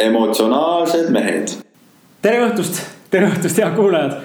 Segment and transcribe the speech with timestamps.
[0.00, 1.50] emotsionaalsed mehed.
[2.22, 2.80] tere õhtust,
[3.12, 4.16] tere õhtust, head kuulajad.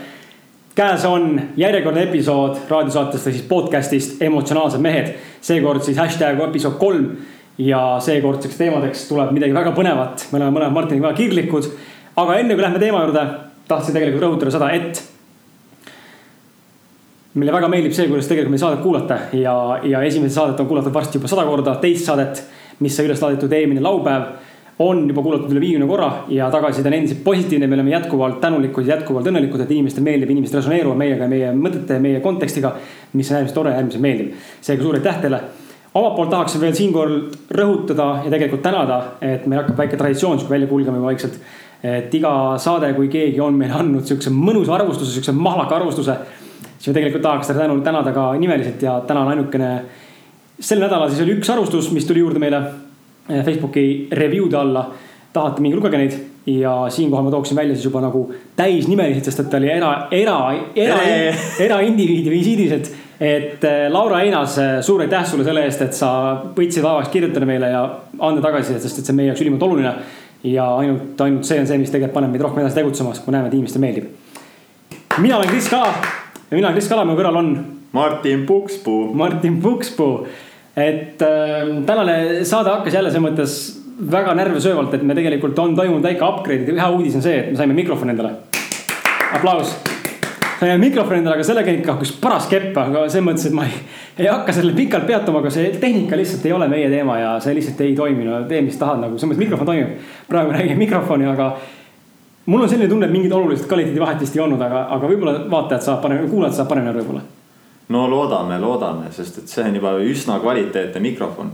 [0.76, 5.14] käes on järjekordne episood raadiosaatest või siis podcast'ist Emotsionaalsed mehed.
[5.42, 7.10] seekord siis hashtag episood kolm
[7.58, 10.28] ja seekordseks teemadeks tuleb midagi väga põnevat.
[10.32, 11.72] me oleme mõlemad Martiniga väga kirglikud.
[12.16, 13.28] aga enne kui lähme teema juurde,
[13.68, 15.04] tahtsin tegelikult rõhutada seda, et
[17.34, 20.94] meile väga meeldib see, kuidas tegelikult meie saadet kuulata ja, ja esimest saadet on kuulatud
[20.94, 22.44] varsti juba sada korda, teist saadet,
[22.84, 24.28] mis sai üles laaditud eelmine laupäev
[24.80, 28.88] on juba kuulatud üle viiekümne korra ja tagasiside on endiselt positiivne, me oleme jätkuvalt tänulikud,
[28.88, 32.74] jätkuvalt õnnelikud, et inimestele meeldib, inimesed resoneeruvad meiega, meie mõtete, meie kontekstiga.
[33.14, 34.34] mis on äärmiselt tore ja äärmiselt meeldiv.
[34.62, 35.42] seega suur aitäh teile.
[35.94, 37.20] omalt poolt tahaksin veel siinkohal
[37.52, 41.40] rõhutada ja tegelikult tänada, et meil hakkab väike traditsioon sihuke välja kulgema juba vaikselt.
[41.84, 46.16] et iga saade, kui keegi on meile andnud sihukese mõnusa arvustuse, sihukese mahlaka arvustuse.
[46.78, 49.82] siis me tegelikult tahaks teda tänu, tänada ka nimeliselt ja täna on ainukene.
[50.64, 52.64] Sel nädalal siis oli üks arvustus, mis tuli juurde meile
[53.30, 54.92] Eh, Facebooki review'de alla.
[55.34, 58.20] tahate, minge lugege neid ja siinkohal ma tooksin välja siis juba nagu
[58.54, 60.36] täisnimeliselt, sest et ta oli era, era,
[60.76, 60.98] era,
[61.64, 62.92] eraindiviidi visiidis, et.
[63.24, 66.12] et eh, Laura Einas, eh, suur aitäh sulle selle eest, et sa
[66.54, 67.82] võtsid vaevaks kirjutada meile ja
[68.20, 69.96] anda tagasisidet, sest et see on meie jaoks ülimalt oluline.
[70.44, 73.48] ja ainult, ainult see on see, mis tegelikult paneb meid rohkem edasi tegutsema, kui näeme,
[73.48, 74.12] et inimestele meeldib.
[75.18, 77.56] mina olen Kris Kala ja mina olen Kris Kala, mu kõrval on.
[77.94, 79.14] Martin Pukspuu.
[79.14, 80.28] Martin Pukspuu
[80.78, 83.58] et äh, tänane saade hakkas jälle selles mõttes
[84.12, 87.60] väga närvesöövalt, et me tegelikult on toimunud väike upgrade, hea uudis on see, et me
[87.60, 88.32] saime mikrofoni endale.
[89.34, 89.76] aplaus.
[90.60, 93.78] saime mikrofoni endale, aga sellega ikka hakkas paras kepp, aga selles mõttes, et ma ei,
[94.18, 97.54] ei hakka sellele pikalt peatuma, aga see tehnika lihtsalt ei ole meie teema ja see
[97.60, 100.10] lihtsalt ei toimi, no tee, mis tahad, nagu selles mõttes mikrofon toimib.
[100.28, 101.52] praegu räägin mikrofoni, aga
[102.50, 105.86] mul on selline tunne, et mingit olulist kvaliteedivahet vist ei olnud, aga, aga võib-olla vaatajad
[105.86, 107.43] saavad paremini, kuulajad saavad paremini aru võib-olla
[107.90, 111.52] no loodame, loodame, sest et see on juba üsna kvaliteetne mikrofon.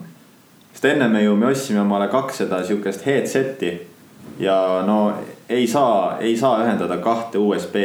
[0.74, 3.80] sest ennem me ju, me ostsime omale kaks seda sihukest headset'i.
[4.40, 5.14] ja no
[5.50, 7.76] ei saa, ei saa ühendada kahte USB,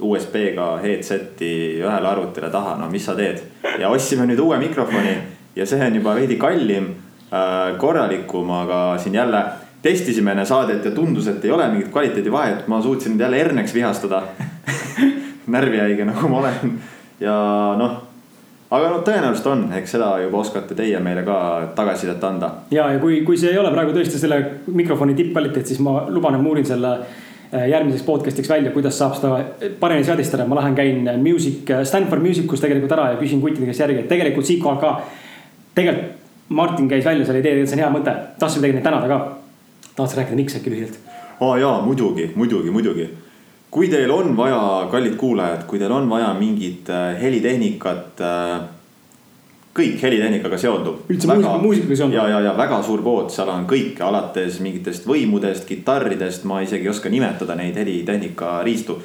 [0.00, 1.52] USB-ga headset'i
[1.82, 3.42] ühele arvutile taha, no mis sa teed.
[3.78, 5.16] ja ostsime nüüd uue mikrofoni
[5.56, 6.88] ja see on juba veidi kallim
[7.32, 9.44] äh,, korralikum, aga siin jälle
[9.82, 14.22] testisime enne saadet ja tundus, et ei ole mingit kvaliteedivahet, ma suutsin jälle herneks vihastada
[15.54, 16.78] närvihaige nagu ma olen
[17.22, 17.36] ja
[17.78, 18.00] noh
[18.72, 21.36] aga noh, tõenäoliselt on, eks seda juba oskate teie meile ka
[21.76, 22.50] tagasisidet anda.
[22.72, 26.38] ja, ja kui, kui see ei ole praegu tõesti selle mikrofoni tippkvaliteet, siis ma luban,
[26.38, 29.42] et ma uurin selle äh, järgmiseks podcast'iks välja, kuidas saab seda
[29.80, 34.04] paremini seadistada, ma lähen käin Music, Stanford Musicus tegelikult ära ja küsin kuttide käest järgi,
[34.04, 34.94] et tegelikult siinkohal ka.
[35.76, 36.18] tegelikult
[36.52, 39.20] Martin käis välja selle idee, see on hea mõte, tahtsime tegelikult tänada ka.
[39.96, 40.98] tahad sa rääkida, miks äkki lühidalt?
[41.42, 43.08] aa jaa, muidugi, muidugi, muidugi
[43.72, 48.66] kui teil on vaja, kallid kuulajad, kui teil on vaja mingit äh, helitehnikat äh,
[49.72, 50.98] kõik helitehnikaga seonduv.
[51.08, 52.18] üldse muusika, muusikaga seonduv.
[52.18, 56.84] ja, ja, ja väga suur pood, seal on kõike alates mingitest võimudest, kitarridest, ma isegi
[56.84, 58.98] ei oska nimetada neid helitehnika riistu.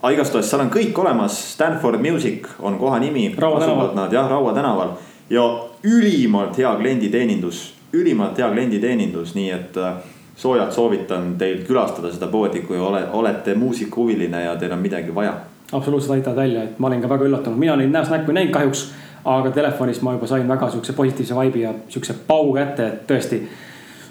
[0.00, 3.28] aga igastahes seal on kõik olemas, Stanford Music on koha nimi.
[3.36, 4.96] asuvad nad jah, Raua tänaval
[5.30, 5.44] ja
[5.84, 10.00] ülimalt hea klienditeenindus, ülimalt hea klienditeenindus, nii et äh,
[10.36, 15.34] soojalt soovitan teil külastada seda poodi, kui ole, olete muusikahuviline ja teil on midagi vaja.
[15.72, 18.54] absoluutselt aitavad välja, et ma olin ka väga üllatunud, mina neid näost näkku ei näinud
[18.54, 18.90] kahjuks.
[19.26, 23.40] aga telefonist ma juba sain väga sihukese positiivse vibe'i ja sihukese pau kätte, et tõesti.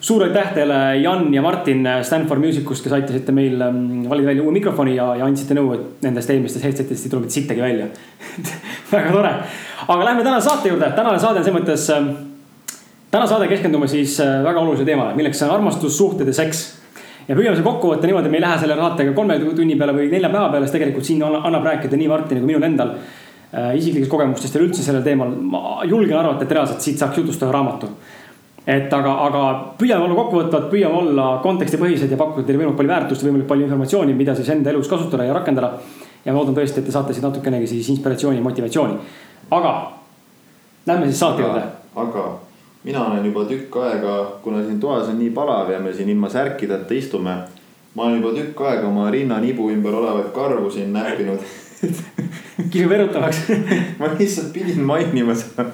[0.02, 4.52] suur aitäh teile, Jan ja Martin Stanford Musicust, kes aitasite meil ähm, valida välja uue
[4.52, 7.88] mikrofoni ja, ja andsite nõu, et nendest eelmistest headset'idest ei mitte sittagi välja
[8.92, 9.34] väga tore,
[9.88, 12.35] aga lähme tänase saate juurde, tänane saade on selles mõttes ähm,
[13.16, 16.66] täna saade keskendume siis äh, väga olulisele teemale, milleks on armastus, suhted ja seks.
[17.28, 20.10] ja püüame selle kokku võtta niimoodi, me ei lähe selle saatega kolme tunni peale või
[20.12, 24.12] nelja päeva peale, sest tegelikult siin annab rääkida nii Martini kui minul endal äh, isiklikest
[24.12, 25.32] kogemustest ja üldse sellel teemal.
[25.32, 27.90] ma julgen arvata, et reaalselt siit saaks jutustada raamatu.
[28.68, 29.44] et aga, aga
[29.80, 33.70] püüame olla kokkuvõtvad, püüame olla kontekstipõhised ja pakkuda teile võimalikult palju väärtust ja võimalikult palju
[33.70, 35.78] informatsiooni, mida siis enda elus kasutada ja rakendada.
[36.26, 38.98] ja ma loodan tõesti, et te saate siit natukenegi siis inspiratsiooni, motivatsiooni.
[39.52, 39.78] aga
[40.86, 41.64] lähme siis saate juurde.
[41.96, 42.26] aga
[42.86, 46.30] mina olen juba tükk aega, kuna siin toas on nii palav ja me siin ilma
[46.30, 47.38] särkideta istume.
[47.96, 51.40] ma olen juba tükk aega oma rinnanibu ümber olevaid karvu siin näppinud
[52.72, 53.42] kisub erutavaks
[54.00, 55.66] ma lihtsalt pidin mainima seda.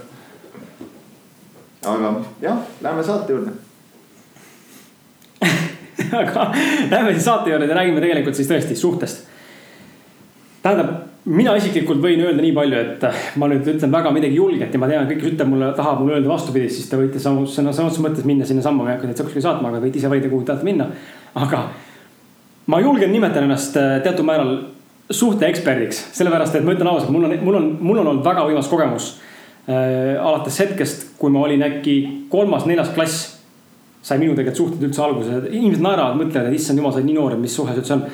[1.85, 3.51] aga jah, lähme saate juurde
[6.23, 6.47] aga
[6.91, 9.25] lähme siis saate juurde ja räägime tegelikult siis tõesti suhtest.
[10.63, 14.73] tähendab mina isiklikult võin öelda nii palju, et äh, ma nüüd ütlen väga midagi julget
[14.73, 17.73] ja ma tean, kõik, ütleb mulle, tahab mulle öelda vastupidist, siis te võite samu, sõna,
[17.75, 20.31] sõna otseses mõttes minna sinnasamma, ma ei hakka teid kuskile saatma, aga võite ise valida,
[20.31, 20.89] kuhu tahate minna.
[21.37, 21.65] aga
[22.73, 24.55] ma julgen nimetada ennast äh, teatud määral
[25.11, 28.71] suhteeksperdiks, sellepärast et ma ütlen ausalt, mul on, mul on, mul on olnud väga võimas
[28.71, 29.13] kogemus
[29.67, 30.17] äh,.
[30.17, 31.95] alates hetkest, kui ma olin äkki
[32.31, 33.29] kolmas-neljas klass
[34.01, 37.17] sai minu tegelikult suhted üldse alguse, inimesed naeravad, mõtlevad, et issand jumal, sa oled nii
[37.19, 38.05] noor, et mis suhe see üldse on.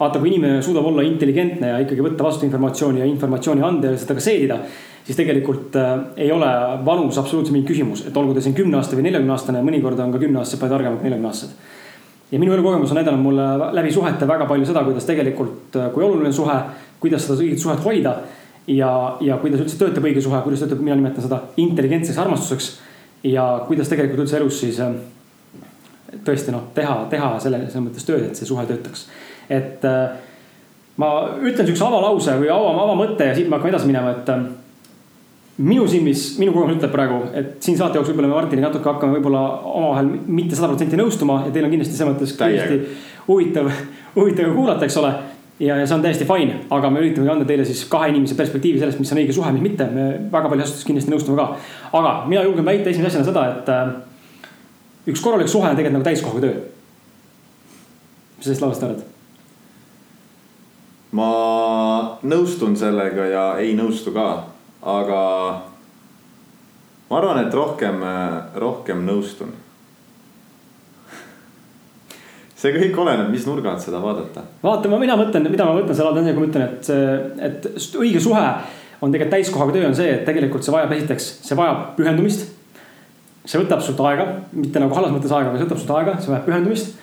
[0.00, 4.00] Vaata, kui inimene suudab olla intelligentne ja ikkagi võtta vastu informatsiooni ja informatsiooni anda ja
[4.00, 4.60] seda ka seedida.
[5.04, 6.48] siis tegelikult äh, ei ole
[6.84, 10.12] vanus absoluutselt mingi küsimus, et olgu ta siin kümne aasta või neljakümne aastane, mõnikord on
[10.12, 11.56] ka kümneaastased palju targemad kui neljakümne aastased.
[12.32, 16.04] ja minu elukogemus on näidanud mulle läbi suhete väga palju seda, kuidas tegelikult, äh, kui
[16.04, 16.58] oluline suhe,
[17.00, 18.16] kuidas seda õiget suhet hoida.
[18.66, 22.78] ja, ja kuidas üldse töötab õige suhe, kuidas töötab, mina nimetan seda intelligentseks armastuseks.
[23.24, 24.94] ja kuidas tegelikult üldse elus siis äh,
[26.24, 29.08] tõesti noh, teha, teha selle, selles mõttes tööd, et see suhe töötaks.
[29.50, 30.16] Et äh,
[31.00, 31.10] ma
[31.40, 34.44] ütlen sihukese avalause või ava, avamõtte ja siit me hakkame edasi minema, et äh,
[35.60, 39.18] minu silmis, minu kogemus ütleb praegu, et siin saate jooksul võib-olla me Martiniga natuke hakkame
[39.18, 42.78] võib-olla omavahel mitte sada protsenti nõustuma ja teil on kindlasti selles mõttes kindlasti
[43.26, 43.68] huvitav,
[44.16, 45.12] huvitav kuulata, eks ole.
[45.60, 48.80] ja, ja see on täiesti fine, aga me üritame anda teile siis kahe inimese perspektiivi
[48.80, 49.88] sellest, mis on õige suhe, mis mitte.
[49.92, 51.48] me väga palju asjadest kindlasti nõustume ka.
[52.00, 56.08] aga mina julgen väita esimese asjana seda, et äh, üks korralik suhe on tegelikult nagu
[56.08, 56.56] täiskohaga töö.
[58.38, 59.08] mis sa sellest lausest arvad?
[61.16, 61.30] Ma
[62.22, 64.26] nõustun sellega ja ei nõustu ka,
[64.82, 65.22] aga
[67.10, 68.04] ma arvan, et rohkem,
[68.54, 69.56] rohkem nõustun.
[72.60, 74.44] see kõik oleneb, mis nurga alt seda vaadata.
[74.62, 78.46] vaata, mina mõtlen, mida ma mõtlen selle all, kui ma ütlen, et et õige suhe
[79.00, 82.50] on tegelikult täiskohaga töö, on see, et tegelikult see vajab esiteks, see vajab pühendumist
[83.50, 86.32] see võtab sult aega, mitte nagu halvas mõttes aega, aga see võtab sult aega, see
[86.32, 86.98] vajab pühendumist.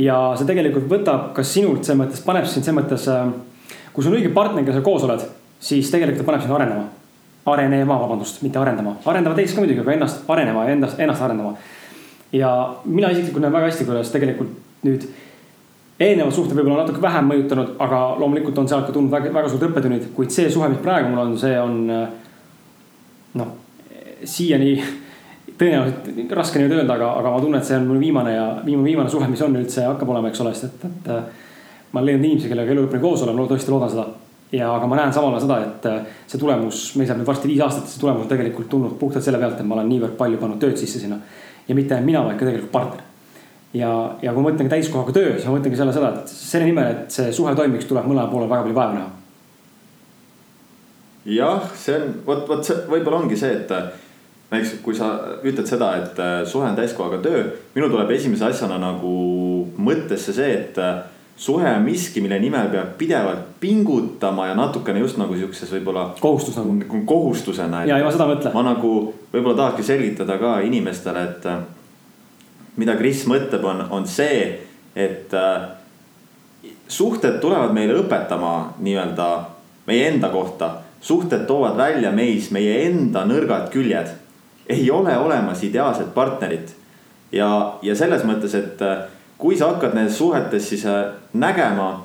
[0.00, 4.14] Ja see tegelikult võtab ka sinult selles mõttes, paneb sind selles mõttes, äh, kui sul
[4.14, 5.24] on õige partner, kellega sa koos oled,
[5.62, 6.88] siis tegelikult paneb sind arenema.
[7.46, 11.56] arenema, vabandust, mitte arendama, arendama teist ka muidugi, aga ennast arenema ja endast, ennast arendama.
[12.32, 14.52] ja mina isiklikult näen väga hästi, kuidas tegelikult
[14.86, 15.08] nüüd
[16.00, 19.68] eelnevad suhted võib-olla natuke vähem mõjutanud, aga loomulikult on sealt ka tulnud väga, väga suured
[19.68, 22.08] õppetunnid, kuid see suhe, mis praegu mul on, see on äh,
[23.38, 23.52] noh,
[24.24, 24.76] siiani
[25.58, 28.88] tõenäoliselt raske nüüd öelda, aga, aga ma tunnen, et see on mul viimane ja viimane,
[28.88, 31.38] viimane suhe, mis on üldse hakkab olema, eks ole, sest et, et.
[31.92, 34.06] ma olen leidnud inimesi, kellega elu lõpuni koos olema, tõesti loodan seda.
[34.52, 37.62] ja, aga ma näen samal ajal seda, et see tulemus, meil saab nüüd varsti viis
[37.64, 40.60] aastat, see tulemus on tegelikult tulnud puhtalt selle pealt, et ma olen niivõrd palju pannud
[40.60, 41.18] tööd sisse sinna.
[41.68, 43.02] ja mitte ainult mina, vaid ka tegelikult partner.
[43.74, 43.90] ja,
[44.22, 47.18] ja kui ma mõtlen täiskohaga töö, siis ma mõtlengi selle seda, et selle nimel, et
[47.18, 49.10] see suhe toimiks, tuleb mõlemal poolel väga palju vaeva näha.
[51.38, 54.01] jah, see on, vot, vot see võib-olla ongi see, et
[54.52, 57.44] näiteks kui sa ütled seda, et äh, suhe on täiskohaga töö,
[57.74, 59.14] minul tuleb esimese asjana nagu
[59.80, 61.00] mõttesse see, et äh,
[61.40, 66.10] suhe on miski, mille nimel peab pidevalt pingutama ja natukene just nagu siukses võib-olla.
[66.20, 67.02] kohustus nagu.
[67.08, 67.86] kohustusena.
[67.88, 68.52] ja, ja ma seda mõtlen.
[68.54, 68.92] ma nagu
[69.32, 71.62] võib-olla tahakski selgitada ka inimestele, et äh,
[72.76, 74.44] mida Kris mõtleb, on, on see,
[74.96, 75.32] et
[76.88, 79.28] suhted tulevad meile õpetama nii-öelda
[79.88, 80.70] meie enda kohta.
[81.00, 84.12] suhted toovad välja meis meie enda nõrgad küljed
[84.66, 86.76] ei ole olemas ideaalset partnerit.
[87.32, 89.04] ja, ja selles mõttes, et äh,
[89.38, 92.04] kui sa hakkad nendes suhetes siis äh, nägema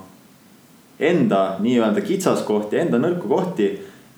[0.99, 3.69] enda nii-öelda kitsaskohti, enda nõrku kohti,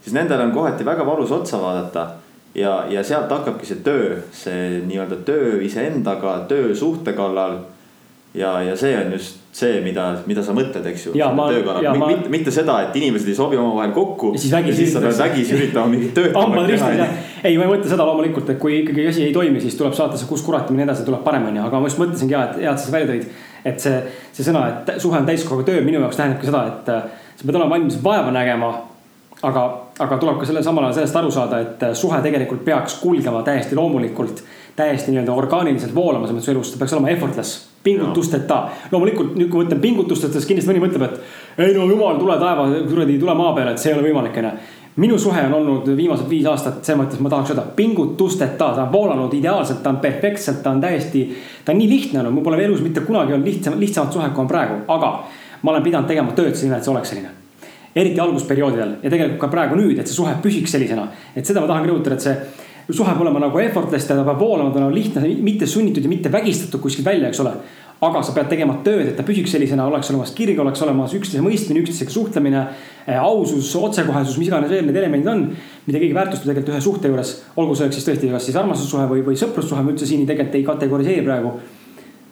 [0.02, 2.08] siis nendele on kohati väga valus otsa vaadata.
[2.56, 7.60] ja, ja sealt hakkabki see töö, see nii-öelda töö iseendaga, töö suhte kallal.
[8.34, 11.14] Ja, ja see on just see, mida, mida sa mõtled, eks ju.
[11.98, 14.32] Mitte, mitte seda, et inimesed ei sobi omavahel kokku.
[14.36, 14.84] ja siis vägisi.
[14.84, 16.36] siis sa pead vägisi üritama mingit tööd.
[16.38, 19.62] hambad ristis jah, ei, ma ei mõtle seda loomulikult, et kui ikkagi asi ei toimi,
[19.64, 22.02] siis tuleb saata see kus kurat ja nii edasi, tuleb parem onju, aga ma just
[22.02, 23.42] mõtlesingi ja, et hea, et sa välja tõid.
[23.72, 23.98] et see,
[24.38, 27.58] see sõna, et suhe on täiskohaga töö minu jaoks tähendabki seda, et äh, sa pead
[27.58, 28.72] olema valmis vaeva nägema.
[29.42, 29.66] aga,
[30.04, 33.42] aga tuleb ka selle samal ajal sellest aru saada, et äh, suhe tegelikult peaks kulgema
[33.44, 34.44] täiesti loomulikult.
[34.80, 38.64] Täiesti nii-öelda orgaaniliselt voolama selles mõttes elus, ta peaks olema effortless pingutusteta.
[38.92, 42.36] loomulikult nüüd, kui ma mõtlen pingutusteta, siis kindlasti mõni mõtleb, et ei no jumal, tule
[42.40, 44.52] taeva, kuradi, tule maa peale, et see ei ole võimalik, onju.
[45.00, 48.92] minu suhe on olnud viimased viis aastat, selles mõttes ma tahaks öelda pingutusteta, ta on
[48.92, 51.28] voolanud ideaalselt, ta on perfektselt, ta on täiesti.
[51.66, 54.44] ta on nii lihtne olnud, mul pole elus mitte kunagi olnud lihtsam, lihtsamat suhet kui
[54.44, 55.14] on praegu, aga
[55.62, 57.38] ma olen pidanud tegema tööd selle nimel, et see oleks selline
[57.96, 61.08] eriti algusperioodidel ja tegelikult ka praegu nüüd, et see suhe püsiks sellisena.
[61.36, 62.36] et seda ma tahan rõhutada, et see
[62.90, 66.32] suhe peab olema nagu effortless, ta peab voolama, ta on lihtne, mitte sunnitud ja mitte
[66.32, 67.54] vägistatud kuskilt välja, eks ole.
[68.02, 71.44] aga sa pead tegema tööd, et ta püsiks sellisena, oleks olemas kirg, oleks olemas üksteise
[71.44, 72.62] mõistmine, üksteisega suhtlemine.
[73.04, 75.42] Eh, ausus, otsekohesus, mis iganes veel need elemendid on,
[75.84, 77.34] mida keegi väärtustab tegelikult ühe suhte juures.
[77.60, 80.64] olgu selleks siis tõesti kas siis armastussuhe või, või sõprussuhe, ma üldse siin tegelikult ei
[80.64, 81.58] kategoriseeri praegu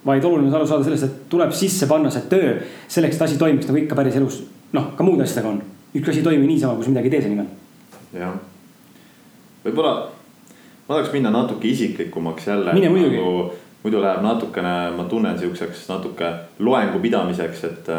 [0.07, 2.53] vaid oluline on aru saada sellest, et tuleb sisse panna see töö
[2.87, 4.43] selleks, et asi toimiks nagu ikka päris elus.
[4.71, 5.61] noh, ka muude asjadega on,
[5.95, 7.49] ükski asi ei toimi niisama, kui sa midagi ei tee selle nimel.
[8.15, 8.37] jah,
[9.65, 10.16] võib-olla
[10.87, 12.73] ma tahaks minna natuke isiklikumaks jälle.
[12.73, 13.53] mine muidugi nagu,.
[13.83, 17.89] muidu läheb natukene, ma tunnen siukseks natuke loengu pidamiseks, et,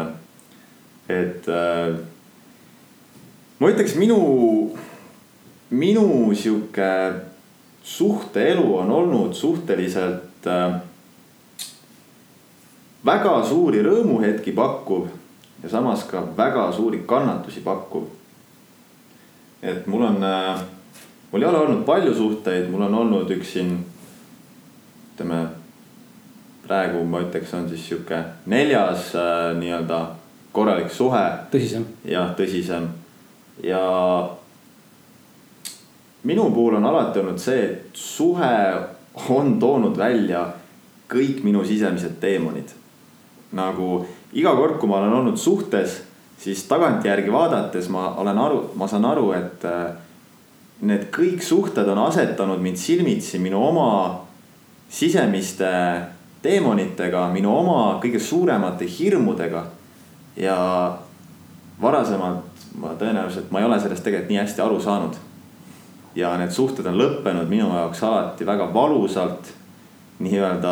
[1.09, 1.95] et äh,.
[3.59, 4.19] ma ütleks minu,
[5.69, 6.91] minu sihuke
[7.83, 10.81] suhteelu on olnud suhteliselt äh,
[13.05, 15.07] väga suuri rõõmuhetki pakkuv
[15.63, 18.03] ja samas ka väga suuri kannatusi pakkuv.
[19.61, 20.61] et mul on, äh,
[21.31, 23.75] mul ei ole olnud palju suhteid, mul on olnud üks siin,
[25.13, 25.43] ütleme
[26.67, 30.01] praegu ma ütleks, on siis sihuke neljas äh, nii-öelda
[30.51, 31.25] korralik suhe.
[31.51, 31.85] tõsisem.
[32.05, 32.89] jah, tõsisem
[33.63, 33.81] ja
[36.23, 38.55] minu puhul on alati olnud see, et suhe
[39.29, 40.45] on toonud välja
[41.09, 42.75] kõik minu sisemised teemonid.
[43.51, 46.03] nagu iga kord, kui ma olen olnud suhtes,
[46.37, 49.95] siis tagantjärgi vaadates ma olen aru, ma saan aru, et äh,
[50.81, 53.89] need kõik suhted on asetanud mind silmitsi minu oma
[54.89, 55.69] sisemiste
[56.41, 59.65] teemonitega, minu oma kõige suuremate hirmudega.
[60.37, 60.57] ja
[61.81, 65.17] varasemalt ma tõenäoliselt, ma ei ole sellest tegelikult nii hästi aru saanud
[66.15, 69.55] ja need suhted on lõppenud minu jaoks alati väga valusalt.
[70.19, 70.71] nii-öelda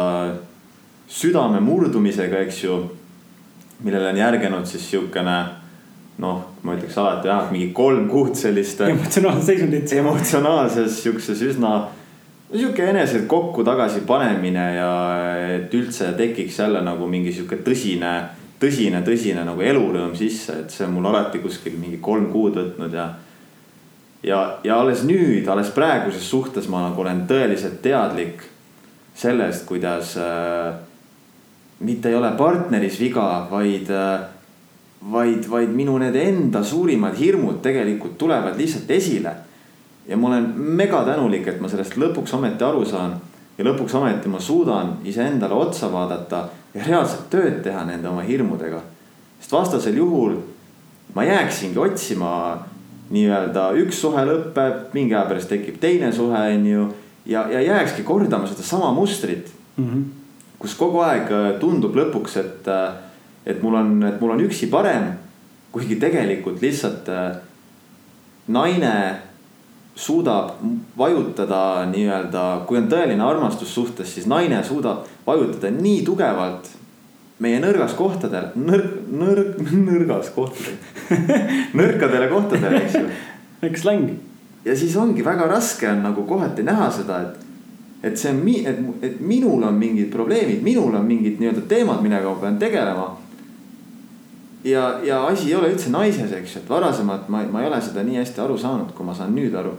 [1.08, 2.90] südame murdumisega, eks ju.
[3.80, 5.38] millele on järgenud siis sihukene
[6.22, 8.82] noh, ma ütleks alati jah, mingi kolm kuud sellist.
[8.82, 9.94] emotsionaalset seisundit.
[10.00, 11.76] emotsionaalses sihukeses üsna,
[12.52, 14.92] sihuke enese kokku tagasi panemine ja
[15.58, 18.16] et üldse tekiks jälle nagu mingi sihuke tõsine,
[18.62, 22.98] tõsine, tõsine nagu elurõõm sisse, et see on mul alati kuskil mingi kolm kuud võtnud
[22.98, 23.12] ja
[24.26, 28.42] ja, ja alles nüüd, alles praeguses suhtes ma nagu olen tõeliselt teadlik
[29.18, 30.74] sellest, kuidas äh,
[31.86, 34.26] mitte ei ole partneris viga, vaid äh,,
[35.12, 39.32] vaid, vaid minu need enda suurimad hirmud tegelikult tulevad lihtsalt esile.
[40.08, 43.18] ja ma olen mega tänulik, et ma sellest lõpuks ometi aru saan
[43.58, 48.82] ja lõpuks ometi ma suudan iseendale otsa vaadata ja reaalselt tööd teha nende oma hirmudega.
[49.39, 50.38] sest vastasel juhul
[51.16, 52.32] ma jääksingi otsima
[53.10, 56.88] nii-öelda üks suhe lõpeb, mingi aja pärast tekib teine suhe, on ju.
[57.25, 59.86] ja, ja jääkski kordama sedasama mustrit mm.
[59.86, 60.04] -hmm.
[60.60, 62.94] kus kogu aeg äh, tundub lõpuks, et, äh,
[63.48, 65.13] et mul on, et mul on üksi parem.
[65.72, 67.38] kuigi tegelikult lihtsalt äh,
[68.48, 68.94] naine
[69.96, 70.62] suudab
[70.98, 76.70] vajutada nii-öelda, kui on tõeline armastus suhtes, siis naine suudab vajutada nii tugevalt
[77.44, 80.77] meie nõrgas kohtadel, nõrk, nõrk, nõrgas kohtadel
[81.80, 83.04] nõrkadele kohtadele, eks ju.
[83.62, 84.16] väike släng.
[84.66, 87.46] ja siis ongi väga raske on nagu kohati näha seda, et,
[88.10, 92.30] et see on et, et minul on mingid probleemid, minul on mingid nii-öelda teemad, millega
[92.30, 93.08] ma pean tegelema.
[94.68, 98.04] Ja, ja asi ei ole üldse naises, eks et varasemalt ma, ma ei ole seda
[98.06, 99.76] nii hästi aru saanud, kui ma saan nüüd aru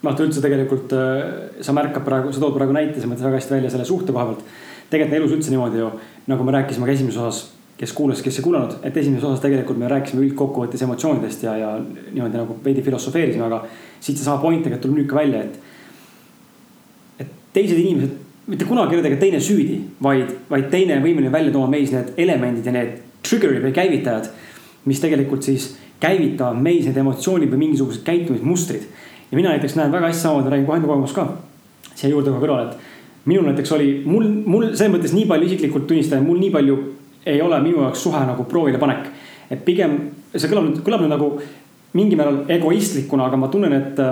[0.00, 3.40] noh, ta üldse tegelikult, äh, sa märkad praegu, sa tood praegu näite, sa mõtled väga
[3.40, 4.44] hästi välja selle suhte koha pealt
[4.90, 5.90] tegelikult elus üldse niimoodi ju,
[6.30, 7.42] nagu me rääkisime ka esimeses osas,
[7.80, 11.68] kes kuulas, kes ei kuulanud, et esimeses osas tegelikult me rääkisime üldkokkuvõttes emotsioonidest ja, ja
[11.80, 13.62] niimoodi nagu veidi filosofeerisime, aga
[14.00, 15.60] siit seesama point tegelikult tuleb nüüd ka välja, et.
[17.24, 18.18] et teised inimesed,
[18.50, 21.94] mitte kunagi ei ole tegelikult teine süüdi, vaid, vaid teine on võimeline välja tooma meis
[21.94, 24.30] need elemendid ja need trigger'id või käivitajad.
[24.84, 28.82] mis tegelikult siis käivitavad meis need emotsioonid või mingisugused käitumismustrid.
[29.30, 31.26] ja mina näiteks näen väga hästi samamoodi, räägin kohe enda kogemust ka
[31.94, 35.86] siia juurde kohe kõrvale, et minul näiteks oli, mul, mul selles mõttes nii palju isiklikult
[35.86, 36.78] tunnistan, mul nii palju
[37.26, 39.10] ei ole minu jaoks suhe nagu proovile panek.
[39.50, 39.98] et pigem
[40.36, 41.30] see kõlab nüüd, kõlab nüüd nagu
[41.92, 44.04] mingil määral egoistlikuna, aga ma tunnen, et.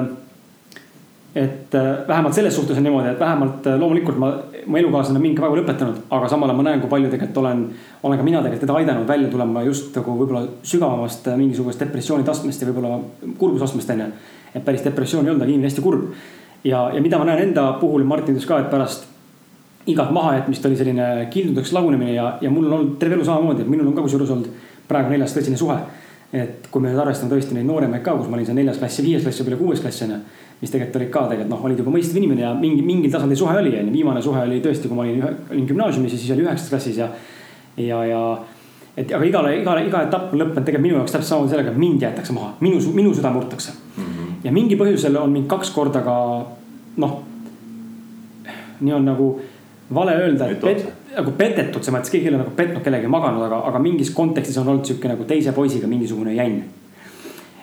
[1.39, 1.75] Et
[2.09, 4.31] vähemalt selles suhtes on niimoodi, et vähemalt loomulikult ma,
[4.67, 7.61] mu elukaaslane on ka väga lõpetanud, aga samal ajal ma näen, kui palju tegelikult olen.
[8.03, 12.65] olen ka mina tegelikult teda aidanud välja tulema just nagu võib-olla sügavamast mingisugusest depressiooni astmest
[12.65, 12.99] ja võib-olla
[13.39, 14.09] kurbusastmest on ju.
[14.55, 16.11] et päris depressioon ei olnud, aga inimene hästi kurb
[16.65, 19.07] ja, ja mida ma näen enda puhul, Martin ütles ka, et pärast
[19.89, 23.73] igat mahajätmist oli selline kildudeks lagunemine ja, ja mul on olnud terve elu samamoodi, et
[23.73, 24.51] minul on ka kusjuures olnud
[24.89, 25.79] praegu neljas tõsine suhe.
[26.33, 28.99] et kui me nüüd arvestame tõesti neid nooremaid ka, kus ma olin seal neljas klass
[29.01, 30.19] ja viies klass ja võib-olla kuues klass on ju.
[30.61, 33.57] Mis tegelikult olid ka tegelikult noh, olid juba mõistvad inimene ja mingi, mingil tasandil suhe
[33.61, 36.47] oli on ju, viimane suhe oli tõesti, kui ma olin, olin gümnaasiumis ja siis oli
[36.47, 37.09] üheksandas klassis ja.
[37.79, 38.23] ja, ja
[38.99, 41.83] et aga igale, igale, iga etapp on lõppenud tegelikult minu jaoks täpselt samamoodi sellega, et
[41.85, 44.05] mind jäetakse maha, minu, minu süda murtakse mm.
[44.05, 44.33] -hmm.
[44.45, 46.17] ja mingi põhjusel on mind kaks korda ka
[47.05, 47.21] noh,
[48.81, 49.29] nii on nagu
[49.95, 50.85] vale öelda, et pet,
[51.17, 54.59] nagu petetud, selles mõttes keegi ei ole nagu petnud kellegi maganud, aga, aga mingis kontekstis
[54.61, 56.61] on olnud sihuke nagu teise poisiga mingisugune jänn.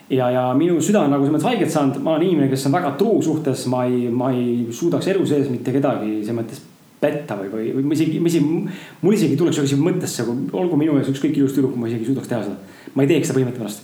[0.09, 2.75] Ja, ja minu süda on nagu selles mõttes haiget saanud, ma olen inimene, kes on
[2.77, 6.61] väga truu suhtes, ma ei, ma ei suudaks elu sees mitte kedagi selles mõttes
[7.01, 8.59] petta või, või, või ma isegi, ma isegi,
[9.01, 12.45] mul isegi tuleks isegi mõttesse, olgu minu ees ükskõik ilus tüdruk, ma isegi suudaks teha
[12.45, 12.77] seda.
[12.95, 13.83] ma ei teeks seda põhimõtte pärast.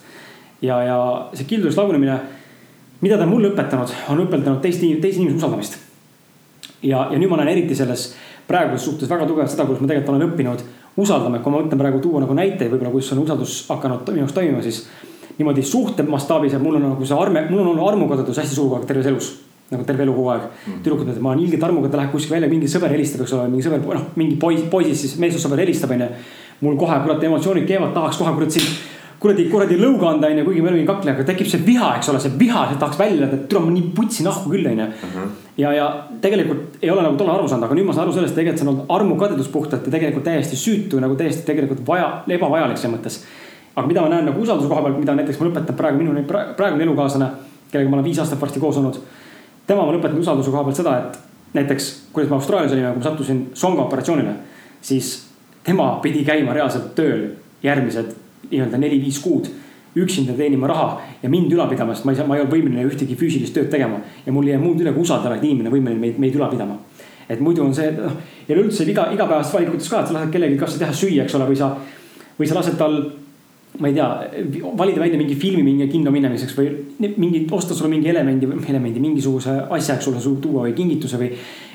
[0.62, 1.02] ja, ja
[1.34, 2.20] see kildudest lagunemine
[3.02, 5.78] mida ta on mulle õpetanud, on õpetanud teist, teist inimese usaldamist.
[6.84, 8.12] ja, ja nüüd ma näen eriti selles
[8.48, 10.64] praeguses suhtes väga tugevalt seda, kuidas ma tegelikult olen õppinud
[11.02, 14.38] usaldama, kui ma mõtlen praegu tuua nagu näiteid võib-olla, kus on usaldus hakanud minu jaoks
[14.38, 14.84] toimima, siis.
[15.42, 18.70] Niimoodi suhte mastaabis, et mul on nagu see arme, mul on olnud armukadedus hästi suur
[18.70, 19.32] kogu aeg terves elus.
[19.72, 20.80] nagu terve elu kogu aeg mm.
[20.84, 23.46] tüdrukud ütlevad, ma olen ilgelt armuga, ta läheb kuskile välja, mingi sõber helistab, eks ole,
[23.54, 26.10] mingi sõber, noh, mingi poiss, poisist siis meessoossõber helistab, onju.
[26.66, 28.68] mul kohe kurat emotsioonid keevad, tahaks kohe kurat sind
[29.22, 32.22] kuradi, kuradi lõuga anda, onju, kuigi me oleme kakleja, aga tekib see viha, eks ole,
[32.24, 34.88] see viha, see tahaks välja et tule ma nii putsi nahku küll, onju.
[35.08, 35.36] Mhm.
[35.62, 35.90] ja, ja
[36.24, 38.68] tegelikult ei ole nagu tollal aru saanud, aga nüüd ma saan aru sellest, tegelikult see
[38.68, 43.22] on olnud armukadedus puhtalt ja tegelikult täiesti süütu nagu täiesti tegelikult vaja, ebavajalik selles mõttes.
[43.76, 46.84] Aga mida ma näen nagu usalduse koha pealt, mida näiteks ma lõpetan praegu minu praegune
[46.84, 47.30] elukaaslane,
[47.72, 49.00] kellega ma olen viis aastat varsti koos olnud
[49.72, 53.08] tema ma lõpetan usalduse koha pealt seda, et näiteks, kuidas me Austraalias olime, kui ma
[53.10, 54.34] sattusin songa operatsioonile,
[54.84, 55.14] siis
[55.64, 57.28] tema pidi käima reaalselt tööl
[57.64, 58.16] järgmised
[58.52, 59.50] nii-öelda neli-viis kuud
[60.02, 62.86] üksinda teenima raha ja mind ülal pidama, sest ma ei saa, ma ei olnud võimeline
[62.88, 64.00] ühtegi füüsilist tööd tegema.
[64.26, 66.78] ja mul ei jää muud üle kui usaldada, et inimene võimeline meid, meid ülal pidama.
[67.30, 68.16] et muidu on see, noh,
[68.48, 71.50] ja üleüldse iga, igapäevastes valikutes ka, et sa lased kellelgi kas teha süüa, eks ole,
[71.52, 71.74] või sa,
[72.40, 72.98] või sa lased tal
[73.82, 74.08] ma ei tea,
[74.78, 76.68] valida välja mingi filmi mingi kinno minemiseks või
[77.18, 81.32] mingi, osta sulle mingi elemendi, elemendi, mingisuguse asja, eks sulle tuua või kingituse või.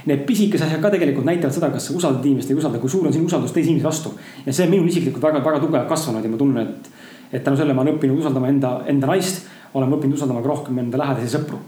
[0.07, 2.91] Need pisikesed asjad ka tegelikult näitavad seda, kas sa usaldad inimest või ei usalda, kui
[2.91, 4.13] suur on sinu usaldus teise inimese vastu.
[4.47, 6.91] ja see on minul isiklikult väga-väga tugevalt kasvanud ja ma tunnen, et,
[7.33, 9.49] et tänu sellele ma olen õppinud usaldama enda, enda naist.
[9.75, 11.59] olen õppinud usaldama ka rohkem enda lähedasi sõpru.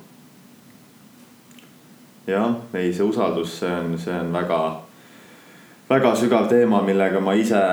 [2.31, 4.61] jah, ei, see usaldus, see on, see on väga,
[5.91, 7.65] väga sügav teema, millega ma ise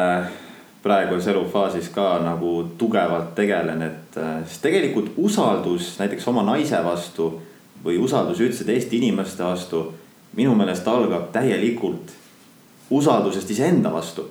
[0.86, 7.32] praeguses elufaasis ka nagu tugevalt tegelen, et äh, siis tegelikult usaldus näiteks oma naise vastu
[7.86, 9.88] või usaldus üldse teiste inimeste vastu
[10.38, 12.14] minu meelest algab täielikult
[12.94, 14.28] usaldusest iseenda vastu.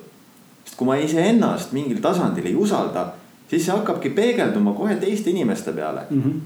[0.63, 3.09] sest kui ma iseennast mingil tasandil ei usalda,
[3.49, 6.21] siis see hakkabki peegelduma kohe teiste inimeste peale mm.
[6.21, 6.39] -hmm.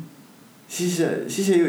[0.68, 1.62] siis, siis ei,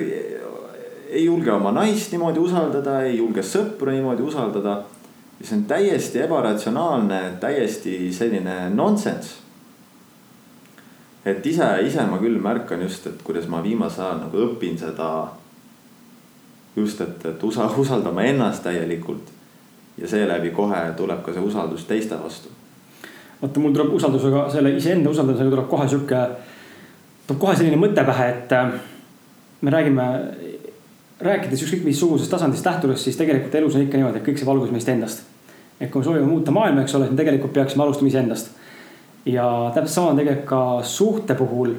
[1.11, 4.82] ei julge oma naist niimoodi usaldada, ei julge sõpru niimoodi usaldada
[5.44, 9.30] see on täiesti ebaratsionaalne, täiesti selline nonsense.
[11.25, 15.28] et ise, ise ma küll märkan just, et kuidas ma viimasel ajal nagu õpin seda.
[16.76, 19.32] just, et, et usa, usaldama ennast täielikult
[19.99, 22.49] ja seeläbi kohe tuleb ka see usaldus teiste vastu.
[23.42, 26.22] vaata, mul tuleb usaldusega, selle iseenda usaldamisega tuleb kohe sihuke,
[27.26, 28.72] tuleb kohe selline mõte pähe, et äh,
[29.61, 30.07] me räägime
[31.20, 34.72] rääkides ükskõik missugusest tasandist lähtudes, siis tegelikult elus on ikka niimoodi, et kõik saab alguse
[34.72, 35.30] meist endast
[35.81, 38.53] et kui me soovime muuta maailma, eks ole, siis me tegelikult peaksime alustama iseendast.
[39.27, 41.75] ja täpselt sama on tegelikult ka suhte puhul,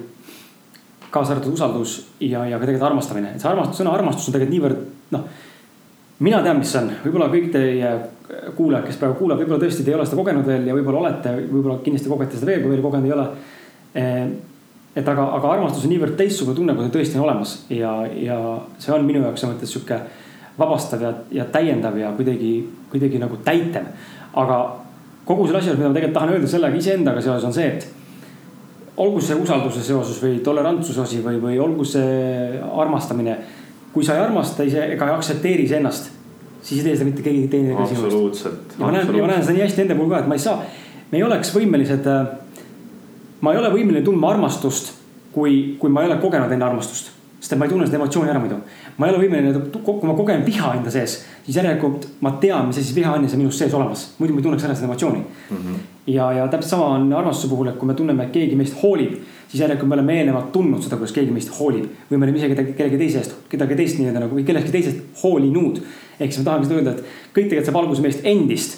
[1.11, 4.55] kaasa arvatud usaldus ja, ja ka tegelikult armastamine, et see armastus, sõna armastus on tegelikult
[4.55, 4.83] niivõrd
[5.15, 5.25] noh.
[6.19, 7.95] mina tean, mis see on, võib-olla kõik teie
[8.55, 11.33] kuulajad, kes praegu kuulavad, võib-olla tõesti te ei ole seda kogenud veel ja võib-olla olete,
[11.49, 13.27] võib-olla kindlasti kogete seda veel, kui veel kogenud ei ole.
[14.95, 18.37] et aga, aga armastus on niivõrd teistsugune tunne, kui see tõesti on olemas ja, ja
[18.79, 19.99] see on minu jaoks selles mõttes sihuke
[20.61, 22.53] vabastav ja, ja täiendav ja kuidagi,
[22.91, 23.89] kuidagi nagu täitev.
[24.33, 24.59] aga
[25.25, 27.89] kogu selle asja, mida ma tegelikult tahan öelda sellega iseendaga seoses on see, et
[29.01, 33.37] olgu see usalduse seoses või tolerantsuse asi või, või olgu see armastamine.
[33.91, 36.11] kui sa ei armasta ise ega ei aktsepteeri iseennast,
[36.61, 38.05] siis ei tee seda mitte keegi teine ka sinust.
[38.05, 38.75] absoluutselt.
[38.77, 40.43] ja ma näen, ja ma näen seda nii hästi enda puhul ka, et ma ei
[40.43, 40.61] saa,
[41.11, 42.11] me ei oleks võimelised.
[43.41, 44.93] ma ei ole võimeline tundma armastust,
[45.33, 48.29] kui, kui ma ei ole kogenud enne armastust sest et ma ei tunne seda emotsiooni
[48.29, 48.59] ära muidu.
[48.97, 52.77] ma ei ole võimeline, kui ma kogen viha enda sees, siis järelikult ma tean, mis
[52.77, 54.03] asi viha on ja see on minus sees olemas.
[54.19, 55.57] muidu ma ei tunneks ära seda emotsiooni mm.
[55.57, 55.79] -hmm.
[56.13, 59.15] ja, ja täpselt sama on armastuse puhul, et kui me tunneme, et keegi meist hoolib,
[59.47, 61.89] siis järelikult me oleme eelnevalt tundnud seda, kuidas keegi meist hoolib.
[62.11, 65.81] või me oleme ise kedagi, kellegi teise eest, kedagi teist nii-öelda nagu kellestki teisest hoolinud.
[66.19, 68.77] ehk siis me tahame seda öelda, et kõik tegelikult saab alguse meist endist.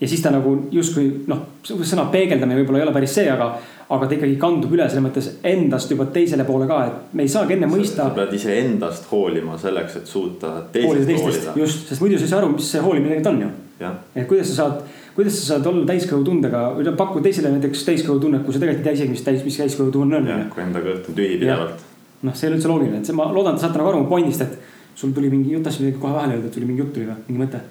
[0.00, 3.54] ja siis ta nagu justkui noh, sõna peegeldamine võib-olla ei ole päris see, aga
[3.94, 7.30] aga ta ikkagi kandub üle selles mõttes endast juba teisele poole ka, et me ei
[7.32, 8.08] saagi enne mõista.
[8.08, 11.54] sa pead iseendast hoolima selleks, et suuta teisest hoolida.
[11.62, 13.92] just, sest muidu sa ei saa aru, mis see hoolimine tegelikult on ju.
[14.14, 14.82] et kuidas sa saad,
[15.16, 16.64] kuidas sa saad olla täiskõhutundega
[16.98, 20.44] pakkuda teisele näiteks täiskõhutunnet, kui sa tegelikult ei tea isegi, mis täis, mis täiskõhutunne on.
[20.54, 21.86] kui enda kõht on tühi pidevalt.
[22.22, 24.10] noh, see ei ole üldse loogiline, et see, ma loodan, te saate nagu aru mu
[24.10, 27.10] pointist, et sul tuli mingi jutt, tahtsid midagi kohe vahele öelda, tuli mingi jutt tuli
[27.10, 27.62] või, mingi mõte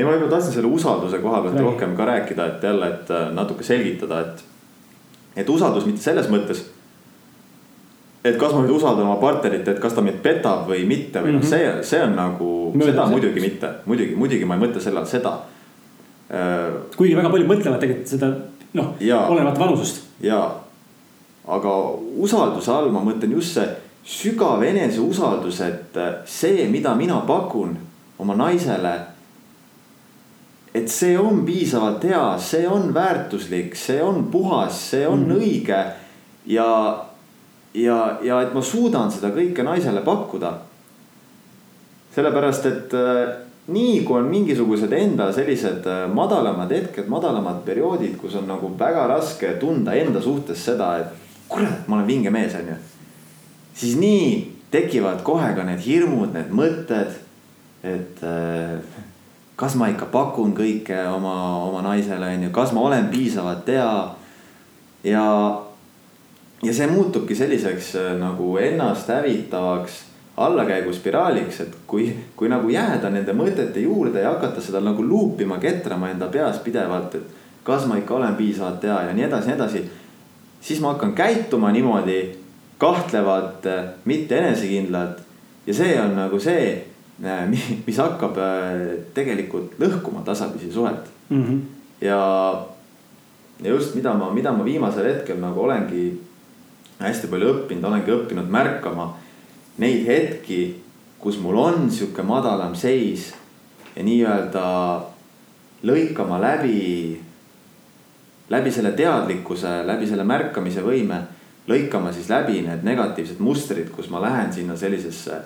[0.00, 3.26] ei, ma võib-olla tahtsin selle usalduse koha pealt rohkem ka rääkida, et jälle, et äh,
[3.36, 4.44] natuke selgitada, et
[5.36, 6.64] et usaldus mitte selles mõttes.
[8.24, 11.32] et kas ma nüüd usaldan oma partnerit, et kas ta mind petab või mitte või
[11.32, 11.42] mm -hmm.
[11.42, 12.48] noh, see, see on nagu,
[12.84, 15.38] seda muidugi mitte, muidugi, muidugi ma ei mõtle selle all seda
[16.30, 16.72] äh,.
[16.96, 18.32] kuigi väga paljud mõtlevad tegelikult seda
[18.72, 18.94] noh,
[19.28, 20.02] olenemata vanusest.
[20.20, 20.40] ja,
[21.46, 21.76] aga
[22.16, 23.68] usalduse all ma mõtlen just see
[24.04, 27.76] sügav eneseusaldus, et see, mida mina pakun
[28.18, 28.94] oma naisele
[30.74, 35.38] et see on piisavalt hea, see on väärtuslik, see on puhas, see on mm.
[35.40, 35.84] õige.
[36.46, 36.70] ja,
[37.74, 40.52] ja, ja et ma suudan seda kõike naisele pakkuda.
[42.14, 43.34] sellepärast, et äh,
[43.70, 49.06] nii kui on mingisugused enda sellised äh, madalamad hetked, madalamad perioodid, kus on nagu väga
[49.10, 52.78] raske tunda enda suhtes seda, et kurat, ma olen vinge mees, on ju.
[53.74, 54.32] siis nii
[54.70, 57.14] tekivad kohe ka need hirmud, need mõtted,
[57.82, 58.78] et äh,
[59.60, 61.34] kas ma ikka pakun kõike oma,
[61.66, 63.90] oma naisele, on ju, kas ma olen piisavalt hea.
[65.04, 65.24] ja,
[66.62, 70.04] ja see muutubki selliseks äh, nagu ennast hävitavaks
[70.40, 76.08] allakäiguspiraaliks, et kui, kui nagu jääda nende mõtete juurde ja hakata seda nagu luupima, ketrama
[76.08, 79.82] enda peas pidevalt, et kas ma ikka olen piisavalt hea ja nii edasi, nii edasi.
[80.60, 82.22] siis ma hakkan käituma niimoodi
[82.80, 83.68] kahtlevalt,
[84.04, 85.20] mitte enesekindlalt
[85.66, 86.89] ja see on nagu see,
[87.86, 91.42] mis hakkab äh, tegelikult lõhkuma tasapisi suhet mm.
[91.44, 91.60] -hmm.
[92.00, 92.20] ja,
[93.62, 96.20] ja just, mida ma, mida ma viimasel hetkel nagu olengi
[97.00, 99.14] hästi palju õppinud, olengi õppinud märkama
[99.78, 100.80] neid hetki,
[101.20, 103.32] kus mul on sihuke madalam seis
[103.96, 104.64] ja nii-öelda
[105.82, 107.20] lõikama läbi,
[108.50, 111.22] läbi selle teadlikkuse, läbi selle märkamise võime,
[111.68, 115.40] lõikama siis läbi need negatiivsed mustrid, kus ma lähen sinna sellisesse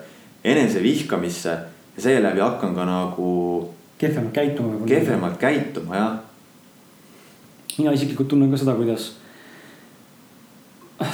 [0.45, 1.49] enesevihkamisse
[1.95, 3.73] ja seeläbi hakkan ka nagu.
[3.97, 4.85] kehvemalt käituma.
[4.85, 6.17] kehvemalt käituma, jah.
[7.77, 9.13] mina isiklikult tunnen ka seda, kuidas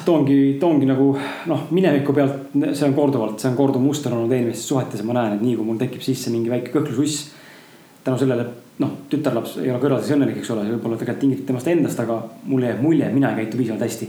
[0.05, 1.11] toongi, toongi nagu
[1.49, 5.15] noh, mineviku pealt, see on korduvalt, see on korduv muster olnud eelmistes suhetes ja ma
[5.17, 7.31] näen, et nii kui mul tekib sisse mingi väike kõhklususs.
[8.03, 8.45] tänu sellele,
[8.81, 11.67] noh, tütarlaps ei ole kõrval siis õnnelik, eks ole, see võib olla tegelikult tingitud temast
[11.69, 12.17] endast, aga
[12.49, 14.07] mulle jääb mulje, et mina ei käitu piisavalt hästi.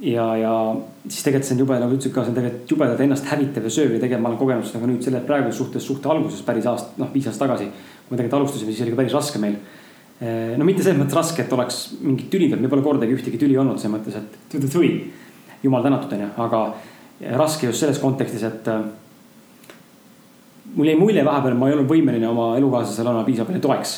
[0.00, 0.52] Ja, ja
[1.08, 3.74] siis tegelikult see on jube, nagu ütlesid ka, see on tegelikult jubedalt ennast hävitav ja
[3.74, 6.68] sööv ja tegelikult ma olen kogenud seda ka nüüd selle praeguses suhtes, suhte alguses päris
[6.70, 7.68] aasta, noh viis aastat tagasi.
[7.68, 9.58] kui me tegelikult alustasime, siis oli ka päris raske meil
[10.18, 13.38] Eh, no mitte selles mõttes raske, et oleks mingit tüli peal, meil pole kordagi ühtegi
[13.38, 15.12] tüli olnud selles mõttes, et to the three.
[15.62, 16.62] jumal tänatud, onju, aga
[17.38, 18.66] raske just selles kontekstis, et.
[18.66, 19.76] Eh,
[20.74, 23.94] mul jäi mulje vahepeal, ma ei olnud võimeline oma elukaaslasele olema piisavalt toeks.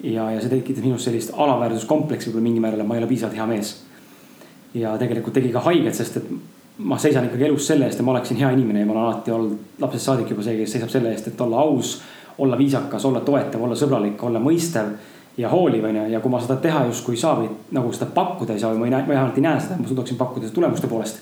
[0.00, 3.46] ja, ja see tekitas minus sellist alaväärsuskompleksi võib-olla mingil määral, ma ei ole piisavalt hea
[3.46, 3.74] mees.
[4.74, 6.32] Ja tegelikult tegi ka haiget, sest et
[6.78, 9.32] ma seisan ikkagi elus selle eest ja ma oleksin hea inimene ja ma olen alati
[9.34, 11.98] olnud lapsest saadik juba see, kes seisab selle eest, et olla aus,
[12.40, 14.94] olla viisakas, olla toetav, olla sõbralik, olla mõistev
[15.40, 16.06] ja hooliv, onju.
[16.12, 18.84] ja kui ma seda teha justkui ei saa või nagu seda pakkuda ei saa või
[18.84, 21.20] ma ei näe, ma vähemalt ei näe seda, ma suudaksin pakkuda seda tulemuste poolest.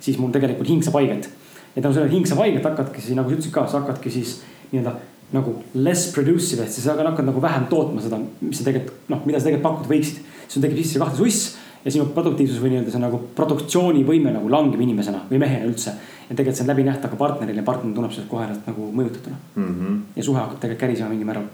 [0.00, 1.30] siis mul tegelikult hing saab haiget.
[1.76, 4.40] ja tänu sellele hing saab haiget, hakkadki siis nagu sa ütlesid ka, sa hakkadki siis
[4.72, 4.94] nii-öelda
[5.32, 9.40] nagu less producive, ehk siis hakkad nagu vähem tootma seda, mis sa tegelikult noh, mida
[9.40, 10.22] sa tegelikult pakkuda võiksid.
[10.44, 14.50] siis sul tekib sisse kahte suss ja sinu produktiivsus või nii-öelda see nagu produktsioonivõime nagu
[14.50, 15.96] langeb inimesena või mehena üldse.
[16.28, 19.36] ja tegelikult see on läbinähtav ka partnerile ja partner tunneb sellest kohe ennast nagu mõjutatuna
[19.56, 19.74] mm.
[19.74, 20.00] -hmm.
[20.16, 21.50] ja suhe hakkab tegelikult kärisema mingil määral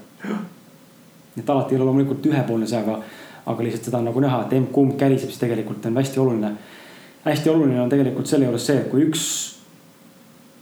[1.37, 2.99] et alati ei ole loomulikult ühepoolne see, aga,
[3.45, 6.51] aga lihtsalt seda on nagu näha, et emb-kumb käriseb, siis tegelikult on hästi oluline.
[7.25, 9.23] hästi oluline on tegelikult selle juures see, kui üks,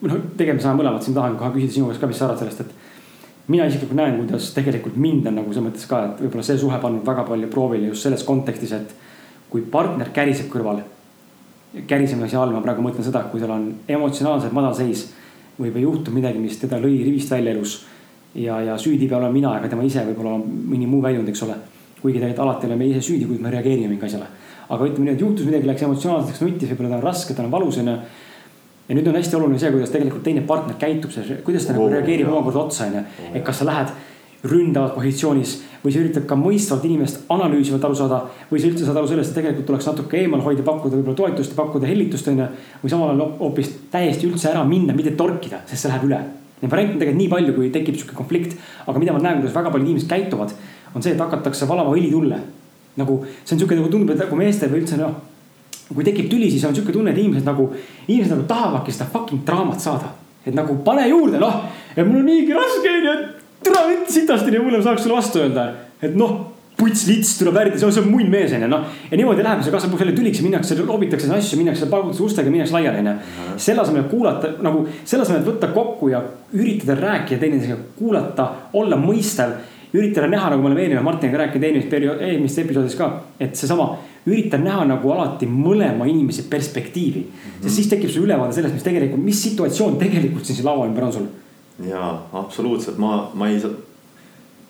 [0.01, 2.43] noh, tegelikult me saame mõlemad, siin tahan kohe küsida sinu käest ka, mis sa arvad
[2.43, 6.47] sellest, et mina isiklikult näen, kuidas tegelikult mind on nagu selles mõttes ka, et võib-olla
[6.47, 8.95] see suhe pannud väga palju proovile just selles kontekstis, et
[9.49, 10.83] kui partner käriseb kõrval.
[11.87, 15.11] kärisemise all ma praegu mõtlen seda, kui tal on emotsionaalselt madalseis
[15.59, 17.85] või, või juhtub midagi, mis teda lõi rivist välja elus
[18.35, 21.43] ja, ja süüdi ei pea olema mina ega tema ise, võib-olla mõni muu väljund, eks
[21.47, 21.57] ole.
[22.01, 24.27] kuigi tegelikult alati oleme ise süüdi, kuid me reageerime mingi asjale.
[24.69, 27.51] aga ütleme nii, et juhtus midagi, läks emotsionaalseks nuttis, võib-olla ta on raske, ta on
[27.51, 27.95] valus onju.
[28.87, 32.29] ja nüüd on hästi oluline see, kuidas tegelikult teine partner käitub, kuidas ta nagu reageerib
[32.31, 33.03] omakorda otsa onju.
[33.33, 33.95] et kas sa lähed
[34.43, 38.23] ründavas positsioonis või sa üritad ka mõistvalt inimest analüüsivalt aru saada.
[38.51, 41.55] või sa üldse saad aru sellest, et tegelikult tuleks natuke eemal hoida, pakkuda võib-olla toetust
[41.55, 42.47] pakkuda hellitust onju.
[42.83, 46.21] või samal ajal hoopis täiesti üldse ära minna, mitte torkida, sest see läheb üle
[46.57, 48.55] Neid variante on tegelikult nii palju, kui tekib sihuke konflikt,
[48.89, 50.55] aga mida ma näen, kuidas väga paljud inimesed käituvad,
[50.95, 52.39] on see, et hakatakse valama õlitulle.
[52.97, 55.13] nagu see on sihuke nagu tundub, et nagu meestel või üldse noh,
[55.91, 57.67] kui tekib tüli, siis on sihuke tunne, et inimesed nagu,
[58.07, 60.09] inimesed nagu tahavadki seda fucking draamat saada.
[60.47, 61.61] et nagu pane juurde, noh,
[61.93, 63.36] et mul on niigi raske onju, et
[64.07, 67.93] sitasti ja mulle saaks sulle vastu öelda, et noh puts lits tuleb värvi, see on,
[67.93, 68.83] see on munn mees onju noh.
[69.09, 72.75] ja niimoodi läheb, see kasvab selle tüliks ja minnakse, loobitakse asju, minnakse paugutakse ustega, minnakse
[72.75, 73.15] laiali onju.
[73.63, 76.21] selle asemel, kuulata nagu, selle asemel, et võtta kokku ja
[76.53, 79.57] üritada rääkida teineteisega, kuulata, olla mõistev.
[79.97, 83.07] üritada näha, nagu me oleme eelnevalt Martiniga rääkinud eelmisest periood, eelmistes episoodides ka,
[83.39, 83.87] et seesama,
[84.27, 87.33] üritan näha nagu alati mõlema inimese perspektiivi mm.
[87.33, 87.63] -hmm.
[87.63, 91.13] sest siis tekib sul ülevaade sellest, mis tegelikult, mis situatsioon tegelikult siin laua ümber on
[91.13, 91.29] sul.
[91.85, 93.61] Jaa, absoluutselt, ma, ma ei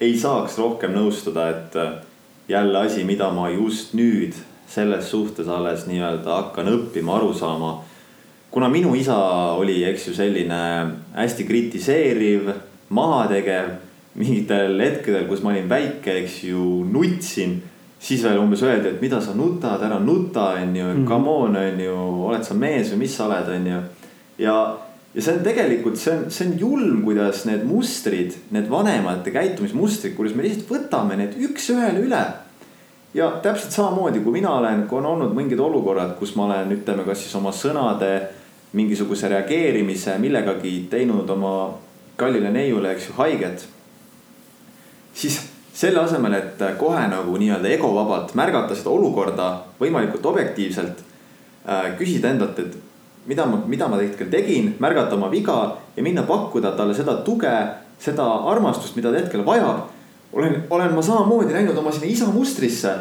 [0.02, 1.94] ei saaks rohkem nõustuda, et äh,
[2.50, 4.36] jälle asi, mida ma just nüüd
[4.68, 7.78] selles suhtes alles nii-öelda hakkan õppima, aru saama.
[8.52, 9.18] kuna minu isa
[9.60, 10.60] oli, eks ju, selline
[11.16, 12.52] hästi kritiseeriv,
[12.90, 13.74] mahategev,
[14.18, 17.60] mingitel hetkedel, kus ma olin väike, eks ju, nutsin
[18.00, 21.06] siis veel umbes öeldi, et mida sa nutad, ära nuta, onju, mm.
[21.10, 21.96] come on, onju,
[22.30, 23.80] oled sa mees või mis sa oled, onju.
[24.42, 24.58] ja
[25.18, 30.14] ja see on tegelikult, see on, see on julm, kuidas need mustrid, need vanemate käitumismustrid,
[30.14, 32.22] kuidas me lihtsalt võtame need üks-ühele üle.
[33.18, 37.02] ja täpselt samamoodi, kui mina olen, kui on olnud mingid olukorrad, kus ma olen, ütleme,
[37.08, 38.12] kas siis oma sõnade
[38.78, 41.54] mingisuguse reageerimise millegagi teinud oma
[42.20, 43.66] kallile neiule, eks ju, haiget.
[45.18, 45.40] siis
[45.74, 49.50] selle asemel, et kohe nagu nii-öelda egovabalt märgata seda olukorda
[49.82, 51.02] võimalikult objektiivselt
[51.66, 51.98] äh,.
[51.98, 52.78] küsida endalt, et
[53.28, 55.58] mida ma, mida ma hetkel tegin, märgata oma viga
[55.96, 57.52] ja minna pakkuda talle seda tuge,
[58.00, 59.92] seda armastust, mida ta hetkel vajab.
[60.34, 62.92] olen, olen ma samamoodi läinud oma sinna isa mustrisse,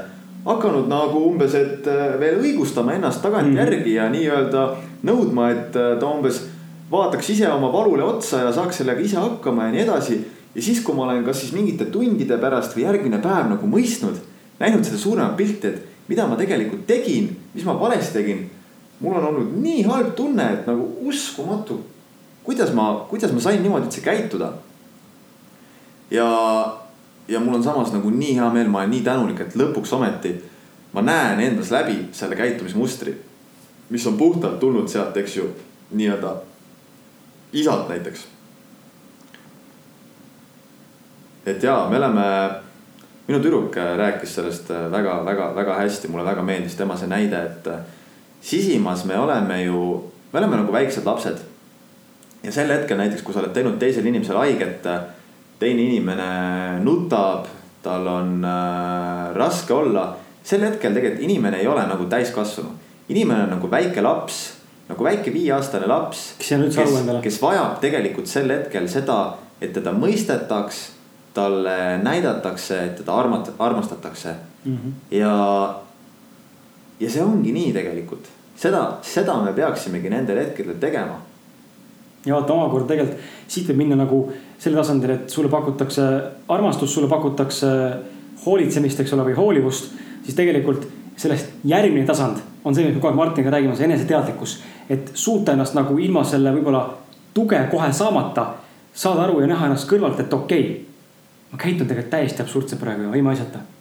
[0.47, 3.97] hakanud nagu umbes, et äh, veel õigustama ennast tagantjärgi mm.
[3.97, 4.67] ja nii-öelda
[5.07, 6.45] nõudma, et äh, ta umbes
[6.91, 10.21] vaataks ise oma valule otsa ja saaks sellega ise hakkama ja nii edasi.
[10.55, 14.23] ja siis, kui ma olen kas siis mingite tundide pärast või järgmine päev nagu mõistnud,
[14.62, 18.47] näinud seda suuremat pilti, et mida ma tegelikult tegin, mis ma valesti tegin
[19.01, 21.81] mul on olnud nii halb tunne, et nagu uskumatu,
[22.45, 24.53] kuidas ma, kuidas ma sain niimoodi üldse käituda.
[26.11, 26.27] ja,
[27.29, 30.37] ja mul on samas nagu nii hea meel, ma olen nii tänulik, et lõpuks ometi
[30.97, 33.23] ma näen endas läbi selle käitumismustri.
[33.91, 35.45] mis on puhtalt tulnud sealt, eks ju,
[35.91, 36.37] nii-öelda
[37.53, 38.27] isalt näiteks.
[41.47, 42.25] et jaa, me oleme,
[43.29, 47.69] minu tüdruk rääkis sellest väga-väga-väga hästi, mulle väga meeldis tema see näide, et
[48.40, 49.83] sisimas me oleme ju,
[50.33, 51.38] me oleme nagu väiksed lapsed.
[52.42, 54.87] ja sel hetkel näiteks, kui sa oled teinud teisele inimesele haiget,
[55.59, 56.29] teine inimene
[56.85, 57.49] nutab,
[57.83, 60.16] tal on äh, raske olla.
[60.44, 62.70] sel hetkel tegelikult inimene ei ole nagu täiskasvanu,
[63.09, 64.42] inimene on nagu väike laps,
[64.88, 66.35] nagu väike viieaastane laps.
[66.38, 67.22] kes anna üldse aru endale.
[67.25, 69.20] kes vajab tegelikult sel hetkel seda,
[69.61, 70.85] et teda mõistetaks,
[71.37, 74.77] talle näidatakse, et teda armat-, armastatakse mm.
[74.77, 74.92] -hmm.
[75.11, 75.35] ja,
[77.01, 81.19] ja see ongi nii tegelikult seda, seda me peaksimegi nendel hetkedel tegema.
[82.27, 84.21] ja vaata omakorda tegelikult siit võib minna nagu
[84.59, 86.07] selle tasandil, et sulle pakutakse
[86.49, 87.69] armastust, sulle pakutakse
[88.47, 89.93] hoolitsemist, eks ole, või hoolivust.
[90.25, 94.59] siis tegelikult sellest järgmine tasand on see, mis me kogu aeg Martiniga räägime, see eneseteadlikkus.
[94.89, 96.83] et suuta ennast nagu ilma selle võib-olla
[97.35, 98.55] tuge kohe saamata,
[98.95, 100.85] saada aru ja näha ennast kõrvalt, et okei okay,.
[101.53, 103.76] ma käitun tegelikult täiesti absurdselt praegu ja ilmaasjata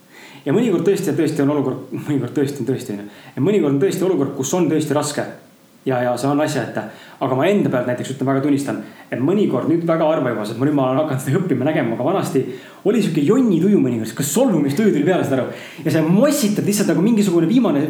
[0.45, 3.07] ja mõnikord tõesti, tõesti on olukord, mõnikord tõesti on tõesti onju.
[3.35, 5.25] ja mõnikord on tõesti olukord, kus on tõesti raske.
[5.85, 6.81] ja, ja see on asjaette,
[7.21, 10.59] aga ma enda pealt näiteks ütlen, väga tunnistan, et mõnikord nüüd väga harva juba, sest
[10.59, 12.41] ma nüüd ma olen hakanud seda õppima, nägema, aga vanasti
[12.85, 15.47] oli sihuke jonnituju mõnikord, sihuke solvumistuju tuli peale, saad aru.
[15.85, 17.85] ja sa mossitad lihtsalt nagu mingisugune viimane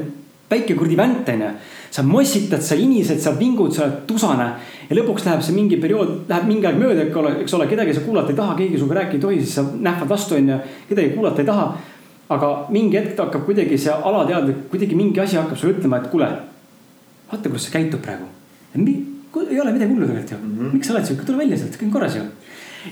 [0.50, 1.50] väike kuradi vänt onju.
[1.92, 4.48] sa mossitad, sa inised, sa vingud, sa oled tusane
[4.90, 7.06] ja lõpuks läheb see mingi periood, läheb mingi aeg mööda,
[7.40, 10.10] eks ole, kedagi sa kuulata ei taha, keegi sinuga rääkida ei tohi, siis sa nähvad
[10.10, 10.58] vastu onju,
[10.90, 11.70] kedagi kuulata ei taha
[12.30, 16.30] aga mingi hetk hakkab kuidagi see alateadlik, kuidagi mingi asi hakkab sulle ütlema, et kuule,
[17.30, 18.26] vaata, kuidas sa käitud praegu.
[18.76, 20.74] ei ole midagi hullu tegelikult ju mm, -hmm.
[20.74, 22.22] miks sa oled sihuke, tule välja sealt, kõik on korras ju.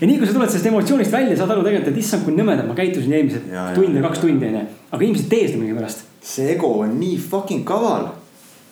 [0.01, 2.67] ja nii kui sa tuled sellest emotsioonist välja, saad aru tegelikult, et issand, kui nõmedalt
[2.67, 4.65] ma käitusin eelmised tund või kaks tundi onju.
[4.91, 6.03] aga inimesed ei tee seda millegipärast.
[6.21, 8.07] see ego on nii fucking kaval.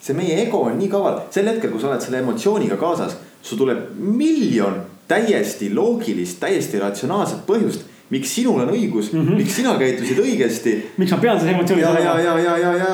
[0.01, 3.57] see meie ego on nii kaval, sel hetkel, kui sa oled selle emotsiooniga kaasas, sul
[3.57, 9.39] tuleb miljon täiesti loogilist, täiesti ratsionaalset põhjust miks sinul on õigus mm, -hmm.
[9.39, 10.75] miks sina käitusid õigesti.
[10.97, 11.99] miks ma pean seda emotsiooni saama.
[11.99, 12.91] ja, ja, ja, ja, ja,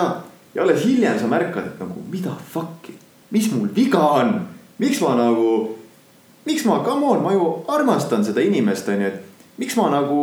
[0.56, 2.93] ja alles hiljem sa märkad, et nagu mida fuck'i,
[3.32, 4.34] mis mul viga on,
[4.77, 5.49] miks ma nagu,
[6.45, 10.21] miks ma, come on, ma ju armastan seda inimest, onju, et miks ma nagu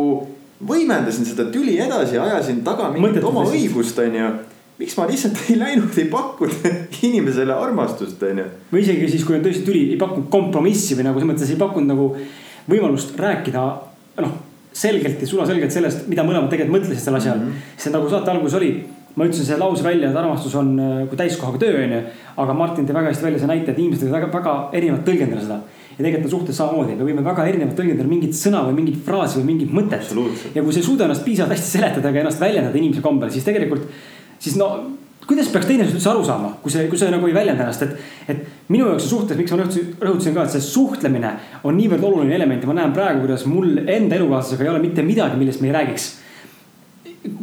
[0.65, 4.33] võimendasin seda tüli edasi, ajasin taga mingit oma õigust, onju
[4.75, 6.65] miks ma lihtsalt ei läinud, ei pakkunud
[7.07, 8.47] inimesele armastust, onju.
[8.71, 11.59] või isegi siis, kui on tõesti tüli, ei pakkunud kompromissi või nagu selles mõttes ei
[11.59, 12.09] pakkunud nagu
[12.67, 13.63] võimalust rääkida,
[14.23, 14.35] noh
[14.75, 17.47] selgelt ja sulaselgelt sellest, mida mõlemad tegelikult mõtlesid sel asjal mm.
[17.47, 17.73] -hmm.
[17.83, 18.71] see nagu saate alguses oli,
[19.15, 22.01] ma ütlesin selle lause välja, et armastus on äh, kui täiskohaga töö, onju.
[22.43, 25.59] aga Martin tõi väga hästi välja see näite, et inimesed väga, väga erinevalt tõlgendada seda.
[25.95, 29.39] ja tegelikult on suhtes samamoodi, me võime väga erinevalt tõlgendada mingit sõna või mingit fraasi
[29.39, 30.11] või mingit mõtet.
[30.55, 33.47] ja kui sa ei suuda ennast piisavalt hästi seletada ega ennast väljendada inimese kombel, siis
[33.47, 33.87] tegelikult,
[34.39, 34.69] siis no
[35.27, 37.95] kuidas peaks teine üldse aru saama, kui see, kui see nagu ei väljenda ennast, et,
[38.29, 41.31] et minu jaoks suhtes, miks ma rõhutasin ka, et see suhtlemine
[41.65, 45.05] on niivõrd oluline element ja ma näen praegu, kuidas mul enda elukaaslasega ei ole mitte
[45.05, 46.07] midagi, millest me ei räägiks.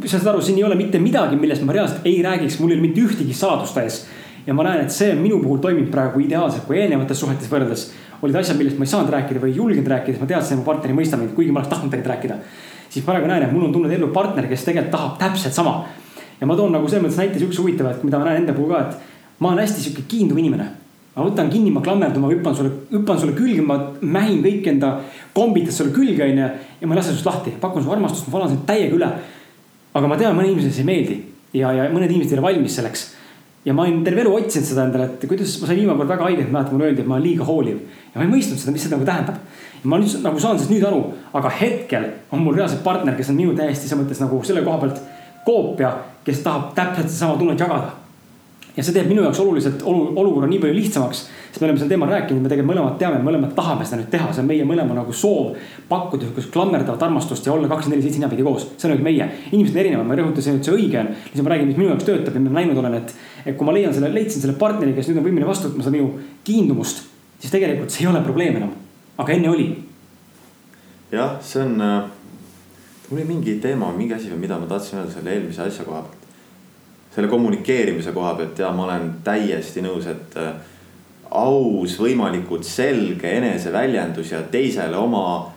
[0.05, 2.79] sa saad aru, siin ei ole mitte midagi, millest ma reaalselt ei räägiks, mul ei
[2.79, 4.05] ole mitte ühtegi saladust täies.
[4.47, 7.89] ja ma näen, et see minu puhul toimib praegu ideaalselt, kui eelnevates suhetes võrreldes
[8.23, 10.61] olid asjad, millest ma ei saanud rääkida või ei julgenud rääkida, siis ma teadsin, et
[10.61, 12.37] mu partner ei mõista mind, kuigi ma oleks tahtnud tegelikult rääkida.
[12.89, 15.81] siis praegu näen, et mul on tulnud ellu partner, kes tegelikult tahab täpselt sama
[16.39, 18.71] ja ma toon nagu selles mõttes näite siukse huvitava, et mida ma näen enda puhul
[18.73, 20.69] ka, et ma olen hästi sihuke kiinduv inimene.
[21.13, 24.95] ma võtan kinni, ma klammerdun, ma hüppan sulle, hüppan sulle külge, ma mähin kõik enda
[25.33, 26.47] kombitad sulle külge, onju.
[26.81, 29.11] ja ma ei lase sinust lahti, pakun sulle armastust, ma valan sind täiega üle.
[29.93, 31.19] aga ma tean, mõnele inimesele see ei meeldi
[31.53, 33.11] ja, ja mõned inimesed ei ole valmis selleks.
[33.65, 36.25] ja ma olen terve elu otsinud seda endale, et kuidas ma sain viimane kord väga
[36.27, 37.79] haiget, mäletan, mulle öeldi, et ma olen liiga hooliv.
[38.13, 39.37] ja ma ei mõistnud seda, mis see nagu tähendab.
[39.83, 41.03] ma nüüd nagu saan sellest nüüd aru,
[41.37, 44.81] aga hetkel on mul reaalselt partner, kes on minu täiesti selles mõttes nagu selle koha
[44.81, 45.01] pealt
[45.45, 45.91] koopia,
[46.23, 47.99] kes tahab täpselt sedasama tunnet jagada.
[48.73, 51.19] ja see teeb minu jaoks oluliselt olu, olukorra nii palju lihtsamaks.
[51.51, 54.31] sest me oleme sel teemal rääkinud, me tegelikult mõlemad teame, mõlemad tahame seda nüüd teha,
[54.33, 58.23] see on meie mõlema nagu soov pakkuda sihukest klammerdavat armastust ja olla kakskümmend neli seitse
[58.23, 58.65] ninapidi koos.
[58.77, 61.11] see on nagu meie, inimesed on erinevad, ma ei rõhuta siin, et see õige on.
[61.13, 63.13] lihtsalt ma räägin, mis minu jaoks töötab ja ma näinud olen, et,
[63.45, 65.97] et kui ma leian selle, leidsin selle partneri, kes nüüd on võimeline vastu võtma seda
[65.99, 66.09] minu
[66.47, 67.05] kiindumust,
[67.43, 68.73] siis tegelikult see ei ole probleem enam.
[69.17, 69.69] aga enne oli.
[71.13, 72.09] jah, see on äh,,
[73.13, 76.23] mul oli mingi teema, mingi asi, mida ma tahtsin öelda selle eelmise asja koha pealt
[77.13, 80.53] selle kommunikeerimise koha pealt ja ma olen täiesti nõus, et äh,
[81.29, 85.51] aus, võimalikult selge eneseväljendus ja teisele oma,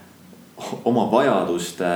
[0.85, 1.89] oma vajaduste.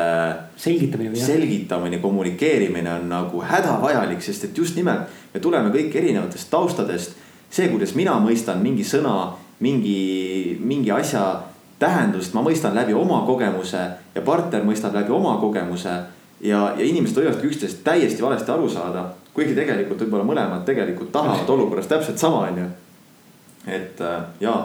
[0.56, 1.16] selgitamine.
[1.16, 7.16] selgitamine, kommunikeerimine on nagu hädavajalik, sest et just nimelt me tuleme kõik erinevatest taustadest.
[7.50, 11.49] see, kuidas mina mõistan mingi sõna, mingi, mingi asja
[11.80, 15.96] tähendust, ma mõistan läbi oma kogemuse ja partner mõistab läbi oma kogemuse
[16.40, 21.48] ja, ja inimesed võivadki üksteisest täiesti valesti aru saada kuigi tegelikult võib-olla mõlemad tegelikult tahavad
[21.54, 22.66] olukorras täpselt sama, onju.
[23.66, 24.58] et äh, jaa,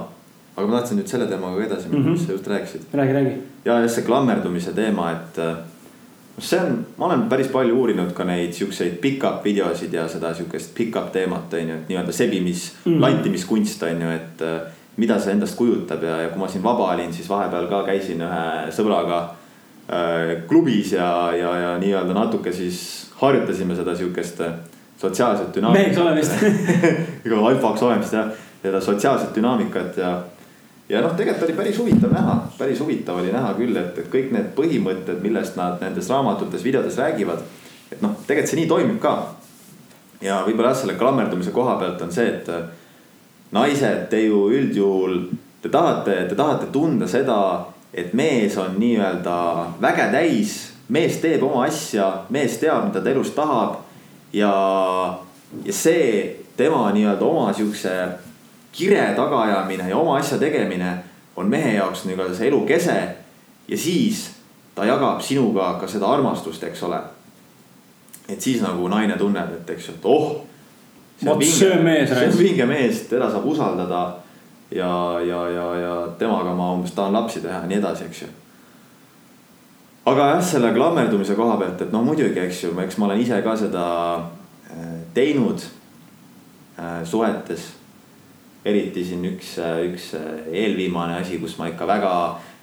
[0.56, 2.18] aga ma tahtsin nüüd selle teemaga edasi minna mm, -hmm.
[2.18, 2.82] mis sa just rääkisid.
[2.94, 3.34] räägi, räägi.
[3.66, 5.58] ja just see klammerdumise teema, et äh,
[6.40, 10.74] see on, ma olen päris palju uurinud ka neid siukseid pick-up videosid ja seda siukest
[10.76, 13.02] pick-up teemat on ju, et nii-öelda sebimis mm, -hmm.
[13.02, 14.62] lantimiskunst on ju, et äh,
[14.98, 18.22] mida see endast kujutab ja, ja kui ma siin vaba olin, siis vahepeal ka käisin
[18.24, 19.18] ühe sõbraga
[19.90, 22.80] äh, klubis ja, ja, ja nii-öelda natuke siis
[23.20, 24.56] harjutasime seda sihukest äh,
[24.98, 25.82] sotsiaalset dünaamikat.
[25.82, 28.32] meheks olemist alfaks olemist jah,
[28.62, 30.14] seda sotsiaalset dünaamikat ja.
[30.90, 34.32] ja noh, tegelikult oli päris huvitav näha, päris huvitav oli näha küll, et, et kõik
[34.32, 37.44] need põhimõtted, millest nad nendes raamatutes, videodes räägivad.
[37.92, 39.16] et noh, tegelikult see nii toimib ka.
[40.24, 42.52] ja võib-olla jah, selle klammerdumise koha pealt on see, et
[43.52, 45.20] naised, te ju üldjuhul,
[45.62, 49.36] te tahate, te tahate tunda seda, et mees on nii-öelda
[49.82, 50.56] väge täis
[50.88, 53.82] mees teeb oma asja, mees teab, mida ta elus tahab.
[54.34, 54.52] ja,
[55.64, 57.92] ja see tema nii-öelda oma siukse
[58.76, 60.98] kire tagaajamine ja oma asja tegemine
[61.36, 62.98] on mehe jaoks nii-öelda see elu kese.
[63.68, 64.30] ja siis
[64.76, 67.00] ta jagab sinuga ka seda armastust, eks ole.
[68.30, 70.45] et siis nagu naine tunneb, et eks ju, et oh.
[71.72, 72.10] On mees.
[72.10, 74.02] see on vinge mees, teda saab usaldada
[74.72, 78.34] ja, ja, ja, ja temaga ma umbes tahan lapsi teha ja nii edasi, eks ju
[80.06, 83.40] aga jah, selle klammerdumise koha pealt, et no muidugi, eks ju, eks ma olen ise
[83.46, 83.86] ka seda
[84.70, 85.66] äh, teinud
[86.78, 87.74] äh, suhetes.
[88.66, 90.08] eriti siin üks, üks
[90.50, 92.14] eelviimane asi, kus ma ikka väga,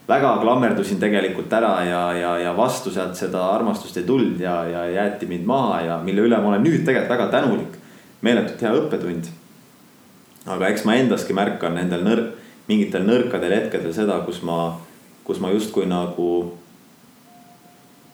[0.08, 4.82] väga klammerdusin tegelikult ära ja, ja, ja vastu sealt seda armastust ei tulnud ja, ja
[4.90, 7.78] jäeti mind maha ja mille üle ma olen nüüd tegelikult väga tänulik.
[8.22, 9.28] Meeletult hea õppetund.
[10.46, 12.26] aga eks ma endaski märkan nendel nõr-,
[12.68, 14.78] mingitel nõrkadel hetkedel seda, kus ma,
[15.24, 16.32] kus ma justkui nagu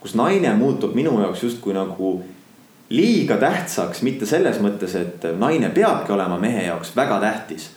[0.01, 2.18] kus naine muutub minu jaoks justkui nagu
[2.90, 7.75] liiga tähtsaks, mitte selles mõttes, et naine peabki olema mehe jaoks väga tähtis.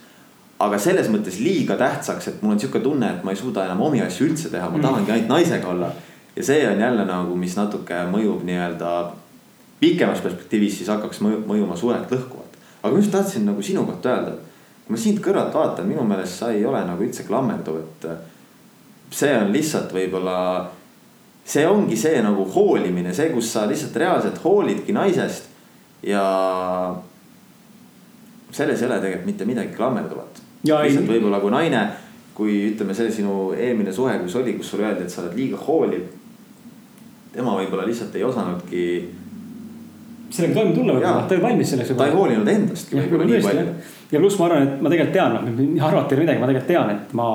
[0.62, 3.80] aga selles mõttes liiga tähtsaks, et mul on sihuke tunne, et ma ei suuda enam
[3.82, 4.82] omi asju üldse teha, ma mm.
[4.82, 5.90] tahangi ainult naisega olla.
[6.36, 8.92] ja see on jälle nagu, mis natuke mõjub nii-öelda
[9.82, 12.60] pikemas perspektiivis, siis hakkaks mõjuma suhet lõhkuvalt.
[12.82, 16.04] aga ma just tahtsin nagu sinu kohta öelda, et kui ma sind kõrvalt vaatan, minu
[16.06, 18.06] meelest sa ei ole nagu üldse klammerduv, et
[19.12, 20.38] see on lihtsalt võib-olla
[21.44, 25.50] see ongi see nagu hoolimine, see, kus sa lihtsalt reaalselt hoolidki naisest
[26.06, 26.22] ja.
[28.52, 30.42] selles ei ole tegelikult mitte midagi klammerduvat.
[30.62, 31.82] lihtsalt võib-olla kui naine,
[32.34, 35.58] kui ütleme, see sinu eelmine suhe, kus oli, kus sulle öeldi, et sa oled liiga
[35.66, 36.06] hooliv.
[37.32, 38.84] tema võib-olla lihtsalt ei osanudki.
[40.32, 41.92] Sellega toime tulla võib-olla, ta ei valmis selleks.
[41.96, 43.64] ta ei hoolinud endastki võib-olla nii palju.
[44.12, 46.70] ja pluss ma arvan, et ma tegelikult tean, noh arvata ei ole midagi, ma tegelikult
[46.72, 47.28] tean, et ma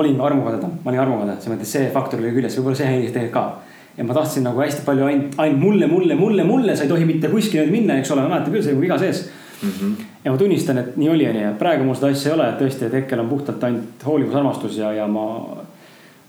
[0.00, 3.36] olin armukadeda, ma olin armukade, selles mõttes see faktor oli küljes, võib-olla see häiris tegelikult
[3.36, 3.78] ka.
[3.98, 7.04] ja ma tahtsin nagu hästi palju ainult, ainult mulle, mulle, mulle, mulle, sa ei tohi
[7.04, 9.26] mitte kuskile minna, eks ole, mäletad küll, see on viga sees
[9.62, 9.68] mm.
[9.68, 10.04] -hmm.
[10.24, 12.88] ja ma tunnistan, et nii oli, onju, praegu mul seda asja ei ole, et tõesti,
[12.88, 15.26] et hetkel on puhtalt ainult hoolivus, armastus ja, ja ma.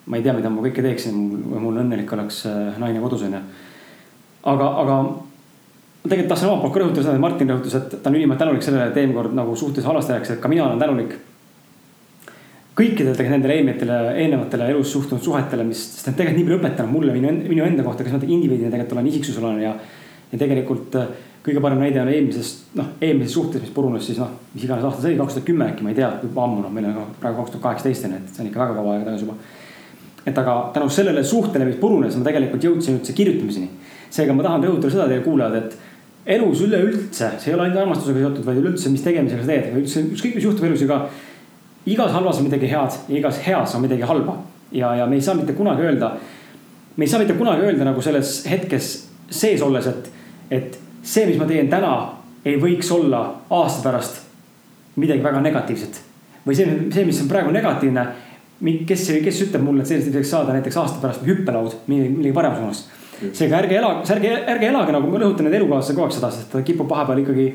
[0.05, 1.15] ma ei tea, mida ma kõike teeksin,
[1.63, 3.39] mul õnnelik oleks äh, naine kodus onju.
[4.43, 4.97] aga, aga
[6.03, 8.41] ma tegelikult tahtsin omalt poolt ka rõhutada seda, et Martin rõhutas, et ta on ülimalt
[8.41, 11.13] tänulik sellele, et eelmine kord nagu suhtes halvasti rääkis, et ka mina olen tänulik
[12.73, 16.93] kõikidele tegelikult nendele eelnevatele, eelnevatele elus suhtunud suhetele, mis, sest need tegelikult nii palju õpetanud
[16.93, 19.75] mulle minu, minu enda kohta, kes ma indiviidina tegelikult olen, isiksus olen ja.
[20.31, 21.11] ja tegelikult äh,
[21.45, 25.03] kõige parem näide on eelmisest, noh, eelmises suhtes, mis purunes siis noh, mis iganes aasta
[25.03, 27.43] see oli, kaks tuhat kümme äkki, ma ei tea, juba ammu, noh, meil on praegu
[27.43, 29.37] kaks tuhat kaheksateist on ju, et see on ikka väga kaua aega tagasi juba.
[30.25, 33.69] et aga tänu sellele suhtele, mis purunes, ma tegelikult jõudsin üldse kirjutamiseni.
[34.09, 35.77] seega ma tahan rõhutada seda teile kuulajad, et
[36.25, 40.03] elus üleüldse, see ei ole ainult armastusega seotud, vaid üleüldse, mis tegemisega sa teed, üldse
[40.13, 41.01] ükskõik, mis juhtub elus ka
[41.85, 44.37] igas halvas on midagi head ja igas heas on midagi halba.
[44.71, 46.13] ja, ja me ei saa mitte kunagi öelda,
[46.95, 48.93] me ei saa mitte kunagi öelda nagu selles hetkes
[49.29, 50.09] sees olles, et,
[50.51, 51.93] et see, mis ma teen täna,
[52.45, 54.21] ei võiks olla aasta pärast
[54.95, 56.01] midagi väga negatiivset.
[56.47, 58.07] või see, see, mis on praegu negatiivne,
[58.87, 62.83] kes, kes ütleb mulle, et võiks saada näiteks aasta pärast hüppelaud millegi, paremas suunas.
[63.31, 66.51] Seega ärge elage, ärge, ärge elage nagu ma rõhutan need elukaaslase kogu aeg seda, sest
[66.51, 67.47] ta kipub vahepeal ikkagi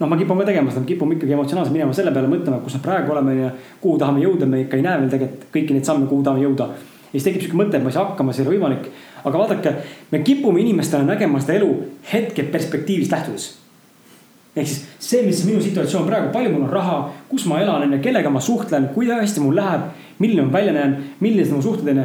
[0.00, 2.78] noh, ma kipun ka tegema seda, me kipume ikkagi emotsionaalselt minema selle peale mõtlema, kus
[2.78, 3.50] me praegu oleme ja
[3.80, 6.70] kuhu tahame jõuda, me ikka ei näe veel tegelikult kõiki neid samme, kuhu tahame jõuda.
[6.74, 8.88] ja siis tekib sihuke mõte, et ma ei saa hakkama, see ei ole võimalik.
[9.24, 9.74] aga vaadake,
[10.10, 11.70] me kipume inimestena nägema seda elu
[12.12, 13.52] hetke perspektiivist lähtudes
[14.54, 16.98] ehk siis see, mis minu situatsioon praegu, palju mul on raha,
[17.28, 19.88] kus ma elan, onju, kellega ma suhtlen, kui hästi mul läheb,
[20.22, 22.04] milline ma välja näen, millised mu suhted onju.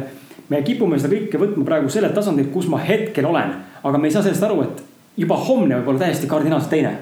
[0.50, 4.14] Me kipume seda kõike võtma praegu sellelt tasandilt, kus ma hetkel olen, aga me ei
[4.14, 4.82] saa sellest aru, et
[5.20, 6.96] juba homne võib olla täiesti kardinaalselt teine.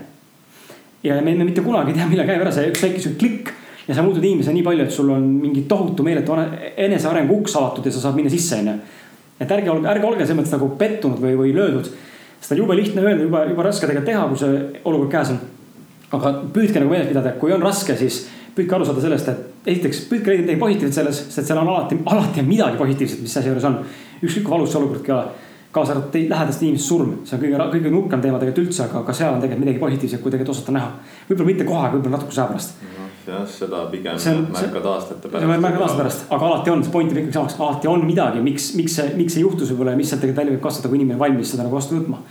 [1.03, 3.53] ja me, me mitte kunagi ei tea, millal käib ära see üks väike sihuke klikk
[3.89, 6.37] ja sa muutud inimesena nii palju, et sul on mingi tohutu meeletu
[6.77, 8.75] enesearengu uks avatud ja sa saad minna sisse, onju.
[9.41, 11.89] et ärge olge, ärge olge selles mõttes nagu pettunud või, või löödud
[12.41, 15.41] seda on jube lihtne öelda, jube, jube raske tegelikult teha, kui see olukord käes on.
[16.17, 18.23] aga püüdke nagu meeles pidada, et kui on raske, siis
[18.57, 22.01] püüdke aru saada sellest, et esiteks püüdke leida midagi positiivset selles, sest seal on alati,
[22.15, 23.79] alati on midagi positiivset, mis asja juures on.
[24.23, 25.19] ükskõik kui valus see olukord ka
[25.73, 29.15] kaasa arvatud lähedaste inimeste surm, see on kõige, kõige nurkam teema tegelikult üldse, aga ka
[29.15, 30.95] seal on tegelikult midagi positiivset, kui tegelikult osata näha.
[31.29, 32.81] võib-olla mitte kohe, võib-olla natukese aja pärast.
[32.83, 35.61] -hmm jah, seda pigem on, märkad aastate pärast.
[35.61, 38.71] märkad aastate pärast, aga alati on, see point on ikkagi samaks, alati on midagi, miks,
[38.79, 41.19] miks see, miks see juhtus võib-olla ja mis sealt tegelikult välja võib kasvada, kui inimene
[41.19, 42.23] on valmis seda nagu vastu võtma.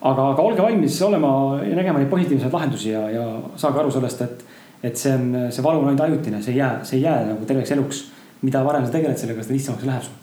[0.00, 1.30] aga, aga olge valmis olema
[1.64, 4.44] ja nägema neid positiivseid lahendusi ja, ja saage aru sellest, et,
[4.86, 7.46] et see on, see valu on ainult ajutine, see ei jää, see ei jää nagu
[7.48, 8.04] terveks eluks.
[8.42, 10.18] mida varem sa tegeled sellega, seda lihtsamaks läheb sul.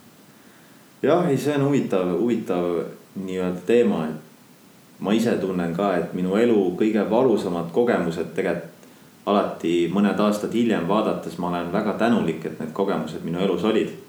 [1.03, 2.69] jah, ei, see on huvitav, huvitav
[3.15, 8.71] nii-öelda teema, et ma ise tunnen ka, et minu elu kõige valusamad kogemused tegelikult
[9.25, 13.99] alati mõned aastad hiljem vaadates ma olen väga tänulik, et need kogemused minu elus olid.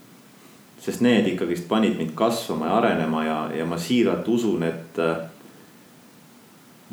[0.85, 5.23] sest need ikkagist panid mind kasvama ja arenema ja, ja ma siiralt usun, et äh,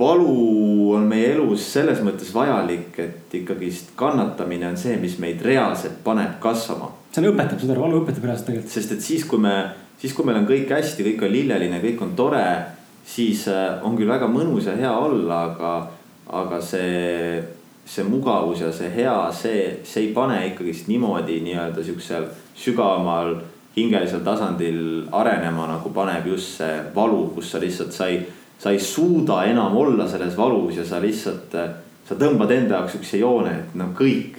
[0.01, 6.01] valu on meie elus selles mõttes vajalik, et ikkagist kannatamine on see, mis meid reaalselt
[6.03, 6.91] paneb kasvama.
[7.11, 8.73] see õpetab seda, valu õpetab reaalselt tegelikult.
[8.73, 9.55] sest et siis, kui me,
[10.01, 12.45] siis kui meil on kõik hästi, kõik on lilleline, kõik on tore,
[13.05, 15.73] siis äh, on küll väga mõnus ja hea olla, aga,
[16.41, 17.41] aga see
[17.91, 23.35] see mugavus ja see hea, see, see ei pane ikkagist niimoodi nii-öelda siuksel sügavamal
[23.75, 28.21] hingelisel tasandil arenema, nagu paneb just see valu, kus sa lihtsalt, sa ei,
[28.61, 31.55] sa ei suuda enam olla selles valus ja sa lihtsalt,
[32.07, 34.37] sa tõmbad enda jaoks siukse joone, et no kõik.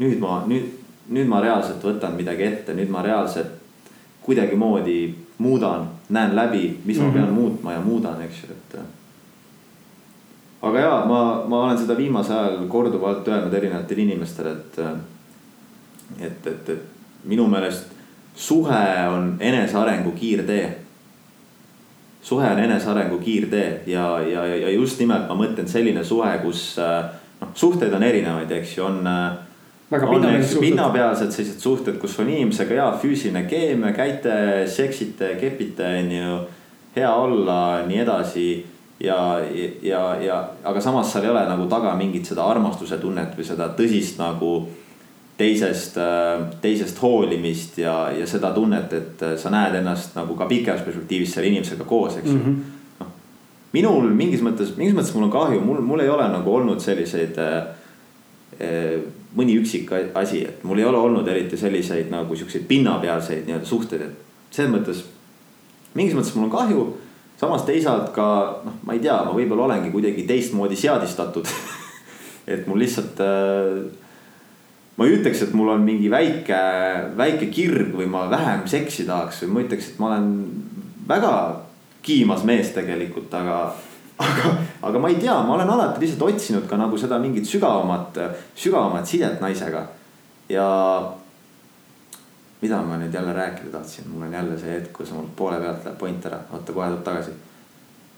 [0.00, 0.64] nüüd ma, nüüd,
[1.12, 3.58] nüüd ma reaalselt võtan midagi ette, nüüd ma reaalselt
[4.24, 7.06] kuidagimoodi muudan, näen läbi, mis mm -hmm.
[7.06, 7.18] ma mhm.
[7.18, 8.78] pean muutma ja muudan, eks ju, et
[10.62, 14.78] aga ja ma, ma olen seda viimasel ajal korduvalt öelnud erinevatele inimestele, et.
[16.20, 16.82] et, et, et
[17.24, 17.92] minu meelest
[18.36, 20.78] suhe on enesearengu kiirtee.
[22.22, 27.52] Suhe on enesearengu kiirtee ja, ja, ja just nimelt ma mõtlen selline suhe, kus noh,
[27.54, 29.06] suhteid on erinevaid, eks ju, on.
[29.90, 34.34] on eks pinnapealsed sellised suhted, kus on inimesega hea füüsiline keemia, käite,
[34.70, 36.36] seksite, kepite, on ju.
[36.96, 38.50] hea olla, nii edasi
[39.00, 39.40] ja,
[39.82, 43.70] ja, ja aga samas seal ei ole nagu taga mingit seda armastuse tunnet või seda
[43.76, 44.68] tõsist nagu
[45.40, 45.96] teisest,
[46.60, 51.48] teisest hoolimist ja, ja seda tunnet, et sa näed ennast nagu ka pikas perspektiivis selle
[51.48, 53.00] inimesega koos, eks ju mm -hmm..
[53.00, 53.12] noh,
[53.72, 57.38] minul mingis mõttes, mingis mõttes mul on kahju, mul, mul ei ole nagu olnud selliseid
[57.40, 59.00] äh,
[59.36, 64.02] mõni üksik asi, et mul ei ole olnud eriti selliseid nagu siukseid pinnapealseid nii-öelda suhteid,
[64.02, 65.04] et selles mõttes.
[65.94, 66.88] mingis mõttes mul on kahju
[67.40, 68.26] samas teisalt ka
[68.64, 71.48] noh, ma ei tea, ma võib-olla olengi kuidagi teistmoodi seadistatud
[72.52, 73.99] et mul lihtsalt äh,.
[74.96, 76.58] Ma ei ütleks, et mul on mingi väike,
[77.16, 80.26] väike kirg või ma vähem seksi tahaks või ma ütleks, et ma olen
[81.08, 81.32] väga
[82.02, 83.62] kiimas mees tegelikult, aga.
[84.20, 84.50] aga,
[84.84, 88.18] aga ma ei tea, ma olen alati lihtsalt otsinud ka nagu seda mingit sügavamat,
[88.58, 89.86] sügavamat sidet naisega
[90.50, 90.66] ja
[92.60, 95.84] mida ma nüüd jälle rääkida tahtsin, mul on jälle see hetk, kus mul poole pealt
[95.84, 97.32] läheb point ära, oota kohe tuleb tagasi.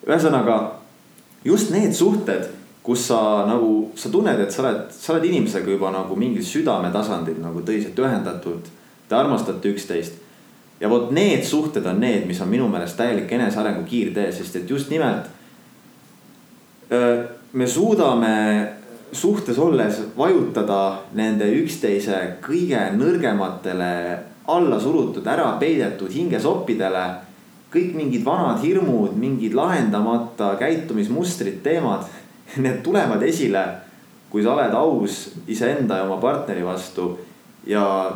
[0.07, 0.57] ühesõnaga
[1.45, 2.49] just need suhted,
[2.83, 7.39] kus sa nagu, sa tunned, et sa oled, sa oled inimesega juba nagu mingil südametasandil
[7.43, 8.67] nagu tõsiselt ühendatud.
[9.09, 10.19] Te armastate üksteist.
[10.81, 14.71] ja vot need suhted on need, mis on minu meelest täielik enesearengu kiirtee, sest et
[14.71, 15.31] just nimelt.
[17.53, 18.69] me suudame
[19.13, 23.93] suhtes olles vajutada nende üksteise kõige nõrgematele
[24.49, 27.05] alla surutud, ära peidetud hingesoppidele.
[27.73, 32.05] kõik mingid vanad hirmud, mingid lahendamata käitumismustrid, teemad,
[32.65, 33.65] need tulevad esile.
[34.33, 37.19] kui sa oled aus iseenda ja oma partneri vastu
[37.67, 38.13] ja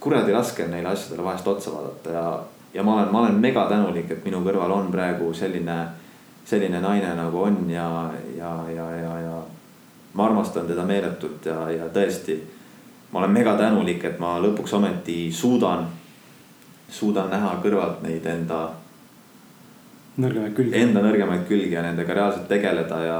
[0.00, 2.40] kuradi raske on neile asjadele vahest otsa vaadata ja,
[2.74, 5.76] ja ma olen, ma olen mega tänulik, et minu kõrval on praegu selline,
[6.44, 9.36] selline naine nagu on ja, ja, ja, ja, ja
[10.18, 12.40] ma armastan teda meeletult ja, ja tõesti.
[13.12, 15.86] ma olen mega tänulik, et ma lõpuks ometi suudan,
[16.90, 18.68] suudan näha kõrvalt neid enda.
[20.18, 20.78] Nõrgemaid külgi.
[20.78, 23.18] Enda nõrgemaid külgi ja nendega reaalselt tegeleda ja,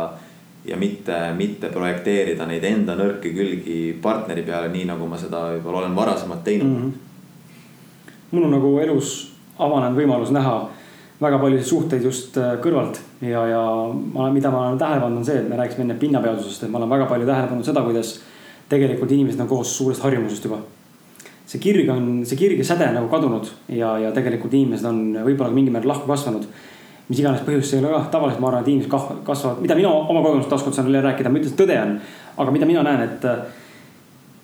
[0.67, 5.85] ja mitte, mitte projekteerida neid enda nõrki külgi partneri peale, nii nagu ma seda võib-olla
[5.85, 6.83] olen varasemalt teinud mm.
[6.83, 8.17] -hmm.
[8.31, 9.15] mul on nagu elus
[9.59, 10.59] avanenud võimalus näha
[11.21, 13.63] väga paljusid suhteid just äh, kõrvalt ja, ja
[14.15, 16.79] ma, mida ma olen tähele pannud, on see, et me rääkisime enne pinnapealsusest, et ma
[16.79, 18.19] olen väga palju tähele pannud seda, kuidas
[18.71, 20.61] tegelikult inimesed on koos suurest harjumusest juba.
[21.49, 25.55] see kirg on, see kirg ja säde nagu kadunud ja, ja tegelikult inimesed on võib-olla
[25.55, 26.45] mingil määral lahku kasvanud.
[27.09, 29.89] Mis iganes põhjus see ei ole kah, tavaliselt ma arvan, et inimesed kasvavad, mida mina
[29.89, 31.99] oma kogemusest taaskord saan jälle rääkida, ma ütlen, et tõde on.
[32.37, 33.45] aga mida mina näen, et äh,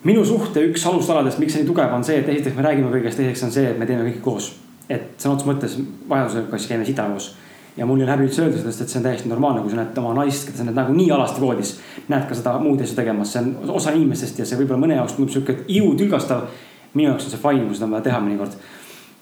[0.05, 3.21] minu suhte üks alustaladest, miks see nii tugev on see, et esiteks me räägime kõigest,
[3.21, 4.55] teiseks on see, et me teeme kõike koos
[4.89, 5.77] et sõna otseses mõttes
[6.09, 7.35] vajadusel kas käime sita koos.
[7.77, 9.81] ja mul ei ole häbi üldse öelda sellest, et see on täiesti normaalne, kui sa
[9.81, 11.75] näed oma naist, keda sa näed nagunii alasti voodis.
[12.09, 15.17] näed ka seda muud asja tegemas, see on osa inimestest ja see võib-olla mõne jaoks
[15.17, 16.49] tundub sihuke iutülgastav.
[16.95, 18.59] minu jaoks on see fine, kui seda on vaja teha mõnikord.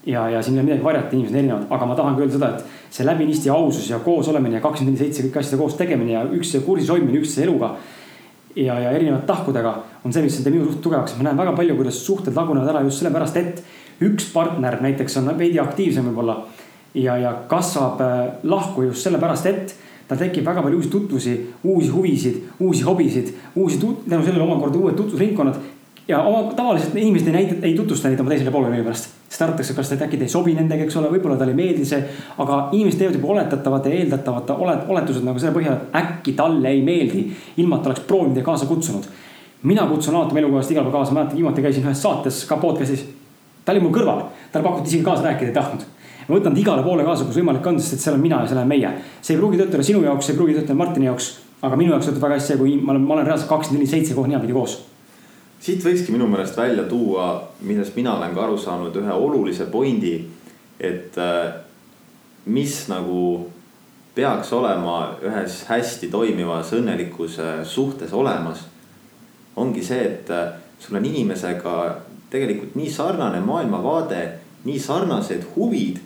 [0.07, 2.49] Ja, ja siin ei ole midagi varjata, inimesed on erinevad, aga ma tahangi öelda seda,
[2.57, 6.17] et see läbinisti ausus ja koos olemine ja kakskümmend neli seitse kõiki asjade koos tegemine
[6.17, 7.77] ja üksteise kursis hoidmine üksteise eluga
[8.57, 11.15] ja, ja erinevate tahkudega on see, mis teeb minu suht tugevaks.
[11.19, 13.63] ma näen väga palju, kuidas suhted lagunevad ära just sellepärast, et
[14.03, 16.43] üks partner näiteks on veidi aktiivsem võib-olla
[16.95, 19.77] ja, ja kasvab äh, lahku just sellepärast, et
[20.09, 23.79] tal tekib väga palju uusi tutvusi, uusi huvisid, uusi hobisid, uusi,
[24.09, 25.61] tänu sellele omakorda uued tutvusringkonnad.
[26.09, 29.11] Ja oma tavaliselt inimesed ei näita, ei tutvusta neid oma teisele poolele millegipärast.
[29.29, 32.03] sest arvatakse, kas ta äkki ei sobi nendega, eks ole, võib-olla talle ei meeldi see.
[32.39, 36.69] aga inimesed teevad juba oletatavate ja eeldatavate olet-, oletused nagu selle põhjal, et äkki talle
[36.69, 37.25] ei meeldi.
[37.57, 39.09] ilma, et oleks proovinud ja kaasa kutsunud.
[39.63, 43.07] mina kutsun alati oma elukohast igal pool kaasa, mäletan viimati käisin ühes saates ka podcast'is
[43.65, 45.85] ta oli mul kõrval, talle pakuti isegi kaasa rääkida, ei tahtnud.
[46.29, 48.49] ma võtan ta igale poole kaasa, kus võimalik on, sest et seal on mina ja
[48.51, 48.91] seal olen meie.
[49.21, 51.29] see ei pruugi töötada sinu jaoks, see ei pruugi töötada Martini jaoks,
[51.63, 53.91] aga minu jaoks töötab väga hästi see, kui ma olen, ma olen reaalselt kakskümmend neli,
[53.91, 54.79] seitse kogu ninapidi koos.
[55.63, 57.29] Siit võikski minu meelest välja tuua,
[57.63, 60.17] millest mina olen ka aru saanud, ühe olulise pointi,
[60.81, 61.53] et äh,
[62.51, 63.47] mis nagu
[64.15, 68.67] peaks olema ühes hästi toimivas õnnelikus suhtes olemas.
[69.57, 71.97] ongi see, et äh, sul on inimesega
[72.33, 74.23] tegelikult nii sarnane maailmavaade,
[74.65, 75.99] nii sarnased huvid,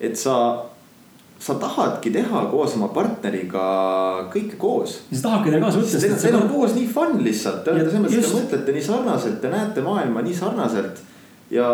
[0.00, 0.67] et sa
[1.38, 3.64] sa tahadki teha koos oma partneriga
[4.32, 4.98] kõike koos.
[5.12, 6.16] sa tahadki teha kaasa võtta.
[6.22, 9.52] Teil on koos nii fun lihtsalt, te olete selles mõttes, te mõtlete nii sarnaselt, te
[9.52, 11.02] näete maailma nii sarnaselt.
[11.50, 11.68] ja,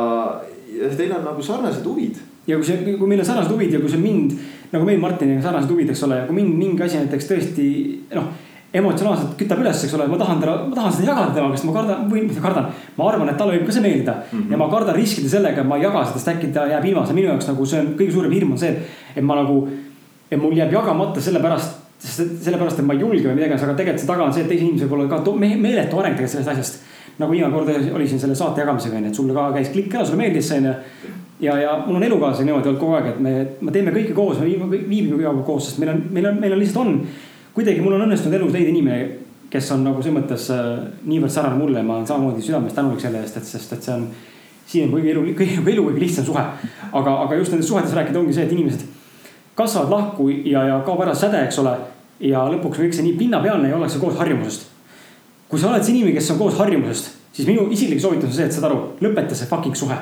[0.74, 2.20] ja teil on nagu sarnased huvid.
[2.46, 4.36] ja kui see, kui meil on sarnased huvid ja kui see mind,
[4.72, 7.68] nagu meil Martiniga sarnased huvid, eks ole, kui mind mingi asi näiteks tõesti
[8.14, 8.32] noh
[8.74, 11.74] emotsionaalselt kütab üles, eks ole, ma tahan teda, ma tahan seda jagada temaga, sest ma
[11.76, 12.66] kardan, või mitte kardan.
[12.96, 14.50] ma arvan, et talle võib ka see meeldida mm -hmm.
[14.50, 17.06] ja ma kardan riskida sellega, et ma ei jaga seda, sest äkki ta jääb ilma,
[17.06, 18.74] see minu jaoks nagu see on kõige suurem hirm on see,
[19.16, 19.68] et ma nagu.
[20.30, 24.06] et mul jääb jagamata sellepärast, sellepärast, et ma ei julge või midagi, aga tegelikult see
[24.06, 26.82] taga on see, et teisel inimesel pole ka me, meeletu areng tegelikult sellest asjast.
[27.18, 30.04] nagu iga kord oli siin selle saate jagamisega onju, et sulle ka käis klikk ära,
[30.04, 30.74] sulle meeldis see onju
[31.40, 34.40] ja, ja mul on elukaaslane niimoodi olnud kogu aeg, et me, me teeme kõike koos,
[34.40, 36.98] me viibime, kõige aega koos, sest meil on, meil on, meil on lihtsalt on.
[37.54, 39.04] Kuidagi mul on õnnestunud elus leida inimene,
[39.50, 40.70] kes on nagu selles mõttes äh,
[41.06, 44.08] niivõrd sarnane mulle ma olen samamoodi südamest tänulik selle eest, et sest, et see on.
[44.66, 46.42] siin on kõige elu, kõige elu kõige lihtsam suhe.
[46.92, 48.86] aga, aga just nendest suhetes rääkida ongi see, et inimesed
[49.54, 51.76] kasvavad lahku ja, ja kaob ära säde, eks ole.
[52.20, 54.66] ja lõpuks kõik see nii pinnapealne ja ollakse koos harjumusest.
[55.48, 58.48] kui sa oled see inimene, kes on koos harjumusest, siis minu isiklik soovitus on see,
[58.50, 59.98] et saad aru, lõpeta see fucking suhe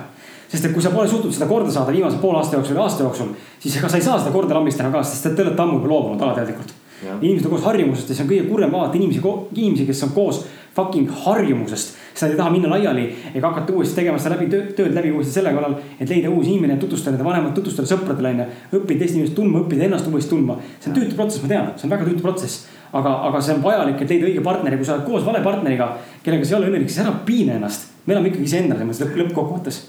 [0.52, 3.04] sest et kui sa pole suutnud seda korda saada viimase poole aasta jooksul või aasta
[3.04, 3.30] jooksul,
[3.60, 5.88] siis ega sa ei saa seda korda lambist enam ka, sest te olete ammu juba
[5.92, 6.74] loobunud alateadlikult
[7.20, 9.22] inimesed on koos harjumusest ja see on kõige kurvem vaadata inimesi,
[9.54, 10.44] inimesi, kes on koos
[10.74, 11.96] fucking harjumusest.
[12.12, 15.12] sest nad ei taha minna laiali ega hakata uuesti tegema seda läbi tööd, tööd läbi
[15.12, 18.46] uuesti selle kallal, et leida uus inimene, tutvustada nende vanemat, tutvustada sõpradele onju.
[18.78, 20.58] õppida teist inimest tundma, õppida ennast uuesti tundma.
[20.78, 22.66] see on tüütu protsess, ma tean, see on väga tüütu protsess.
[22.92, 25.88] aga, aga see on vajalik, et leida õige partneri, kui sa oled koos vale partneriga,
[26.24, 27.88] kellega sa ei ole õnnelik, siis ära piina ennast.
[28.06, 29.82] me elame ikkagi iseendale selles lõppkokkuvõttes.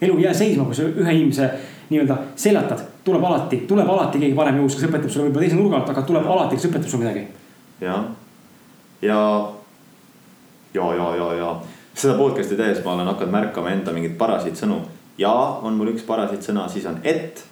[0.00, 1.50] elu ei jää seisma, kui sa ühe inimese
[1.90, 5.80] nii-öelda seljatad, tuleb alati, tuleb alati keegi vanem jõus, kes õpetab sulle võib-olla teise nurga
[5.80, 7.24] alt, aga tuleb alati, kes õpetab sulle midagi.
[7.80, 8.06] jah,
[9.02, 9.20] ja,
[10.76, 11.50] ja, ja, ja, ja
[11.98, 14.82] seda podcast'i tehes ma olen hakanud märkama enda mingeid parasid sõnu.
[15.18, 15.32] ja
[15.66, 17.44] on mul üks parasid sõna, siis on et.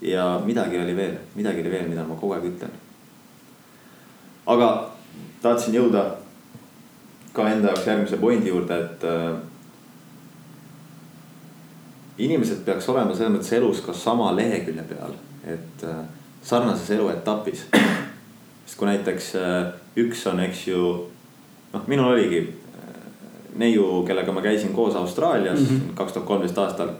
[0.00, 2.70] ja midagi oli veel, midagi oli veel, mida ma kogu aeg ütlen.
[4.46, 4.70] aga
[5.42, 6.04] tahtsin jõuda
[7.34, 9.34] ka enda jaoks järgmise pointi juurde, et äh,
[12.18, 16.04] inimesed peaks olema selles mõttes elus ka sama lehekülje peal, et äh,
[16.42, 17.66] sarnases eluetapis.
[18.64, 20.84] sest kui näiteks äh, üks on, eks ju,
[21.72, 22.94] noh, minul oligi äh,
[23.56, 25.94] neiu, kellega ma käisin koos Austraalias mhm.
[25.94, 26.94] kaks tuhat kolmteist aastal.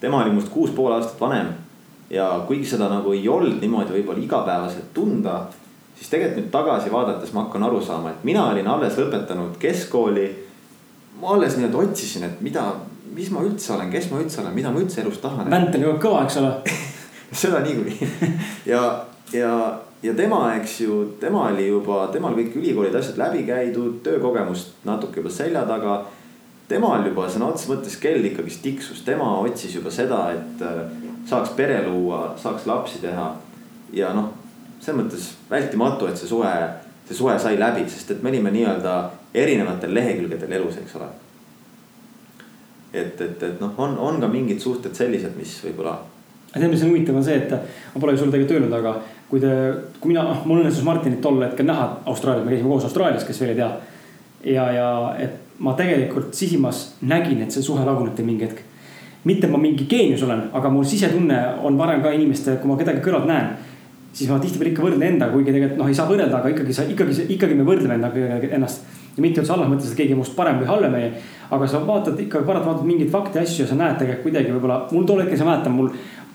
[0.00, 1.52] tema oli minust kuus pool aastat vanem
[2.10, 5.44] ja kuigi seda nagu ei olnud niimoodi võib-olla igapäevaselt tunda,
[5.96, 10.28] siis tegelikult nüüd tagasi vaadates ma hakkan aru saama, et mina olin alles lõpetanud keskkooli.
[11.20, 12.64] ma alles nii-öelda otsisin, et mida,
[13.14, 15.50] mis ma üldse olen, kes ma üldse olen, mida ma üldse elus tahan.
[15.76, 16.52] kogu aeg kõva, eks ole
[17.42, 18.08] seda niikuinii
[18.72, 18.82] ja,
[19.32, 19.52] ja,
[20.02, 25.22] ja tema, eks ju, tema oli juba, temal kõik ülikoolid, asjad läbi käidud, töökogemust natuke
[25.22, 26.00] juba selja taga.
[26.68, 30.84] temal juba sõna otseses mõttes kell ikkagist tiksus, tema otsis juba seda, et äh,
[31.26, 33.32] saaks pere luua, saaks lapsi teha.
[33.92, 34.30] ja noh,
[34.80, 36.52] selles mõttes vältimatu, et see suhe,
[37.08, 39.00] see suhe sai läbi, sest et me olime nii-öelda
[39.34, 41.10] erinevatel lehekülgedel elus, eks ole.
[42.92, 45.98] Et, et, et noh, on, on ka mingid suhted sellised, mis võib-olla
[46.52, 47.52] tead, mis on huvitav, on see, et
[47.94, 48.94] ma pole sulle tegelikult öelnud, aga
[49.30, 49.52] kui te,
[50.00, 53.38] kui mina, noh, mul õnnestus Martinit tol hetkel näha Austraalias, me käisime koos Austraalias, kes
[53.42, 53.70] veel ei tea.
[54.56, 54.90] ja, ja
[55.22, 58.64] et ma tegelikult sisimas nägin, et see suhe laguneb teil mingi hetk.
[59.24, 63.04] mitte ma mingi geenius olen, aga mul sisetunne on varem ka inimeste, kui ma kedagi
[63.04, 63.50] kõrvalt näen.
[64.12, 66.82] siis ma tihtipeale ikka võrdlen endaga, kuigi tegelikult noh, ei saa võrrelda, aga ikkagi sa
[66.88, 68.82] ikkagi, ikkagi me võrdleme endaga ennast.
[69.16, 71.12] Ja mitte üldse halvas mõttes, et keegi on must parem või halvem meie.
[71.50, 75.06] aga sa vaatad ikka paratamatult mingeid fakte asju ja sa näed tegelikult kuidagi võib-olla, mul
[75.06, 75.90] tol hetkel, ma mäletan, mul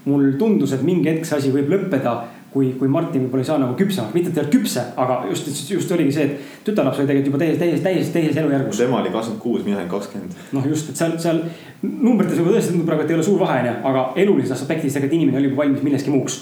[0.06, 2.14] mul tundus, et mingi hetk see asi võib lõppeda,
[2.54, 5.50] kui, kui Martin võib-olla ei saa nagu küpsemaks, mitte et ei olnud küpse, aga just,
[5.72, 8.80] just oligi see, et tütarlaps oli tegelikult juba täies, täies, täies, täies elujärgus.
[8.80, 10.38] tema oli kakskümmend kuus, mina olin kakskümmend.
[10.56, 11.42] noh, just, et seal, seal
[11.82, 15.18] numbrites võib-olla tõesti tundub praegu, et ei ole suur vahe onju, aga elulises aspektis tegelikult
[15.20, 16.40] inimene oli juba valmis millekski muuks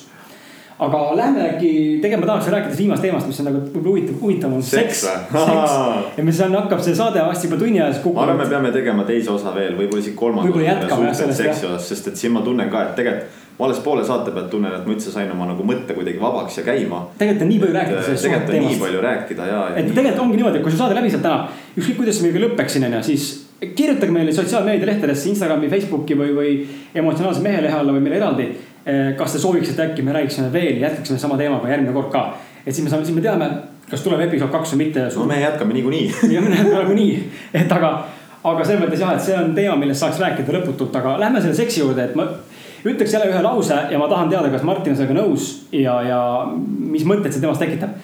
[0.88, 1.72] aga lähme äkki,
[2.02, 5.04] tegelikult ma tahaks rääkida viimast teemast, mis on nagu võib-olla huvitav, huvitav on seks.
[5.06, 5.38] seks.
[6.18, 8.20] ja mis on, hakkab see saade varsti juba tunni ajas kukkuma.
[8.22, 10.50] ma arvan, me peame tegema teise osa veel, võib-olla isegi kolmanda.
[10.50, 11.80] võib-olla jätkame jah sellest jah.
[11.92, 14.86] sest et siin ma tunnen ka, et tegelikult ma alles poole saate pealt tunnen, et
[14.88, 17.04] ma üldse sain oma nagu mõtte kuidagi vabaks ja käima.
[17.20, 18.74] tegelikult on nii palju rääkida sellest tegelikult on teemast.
[18.74, 19.76] nii palju rääkida ja, ja.
[19.78, 19.96] et nii...
[20.00, 22.78] tegelikult ongi niimoodi, et kui see saade läbi saab täna, ükskõik kuidas see meil lõpeks
[22.78, 23.28] siin on ju, siis
[23.78, 26.54] kirjutage meile sotsiaalmeedia lehtedesse, Instagrami, Facebooki või, või
[26.96, 28.48] emotsionaalse mehe lehe alla või meile eraldi.
[28.86, 32.34] Eh, kas te sooviksite äkki me räägiksime veel, jätkaksime sama teemaga järgmine kord ka.
[32.66, 33.48] et siis me saame, siis me teame,
[33.88, 35.06] kas tuleb episood kaks või mitte.
[35.16, 37.14] no me jätkame niikuinii ja me jätkame nagunii,
[37.54, 37.94] et aga,
[38.44, 41.56] aga selles mõttes jah, et see on teema, millest saaks rääkida lõputult, aga lähme selle
[41.62, 42.28] seksi juurde, et ma
[42.84, 46.22] ütleks jälle ühe lause ja ma tahan teada, kas Martin on sellega nõus ja, ja
[46.52, 47.96] mis mõtted see temast tekitab.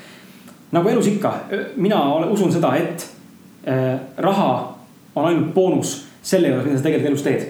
[0.72, 1.36] nagu elus ikka,
[1.76, 3.10] mina usun seda, et
[3.68, 4.52] äh, raha
[5.16, 7.50] on ainult boonus selle juures, mida sa tegelikult elus teed.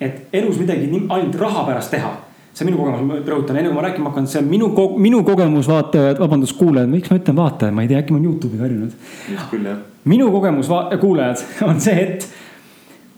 [0.00, 2.18] et elus midagi ainult raha pärast teha
[2.58, 5.68] see minu kogemus, ma rõhutan, enne kui ma rääkima hakkan, see on minu, minu kogemus,
[5.70, 9.84] vaatajad, vabandust, kuulajad, miks ma ütlen vaatajad, ma ei tea, äkki ma olen Youtube'iga harjunud.
[10.10, 12.26] minu kogemus, kuulajad, on see, et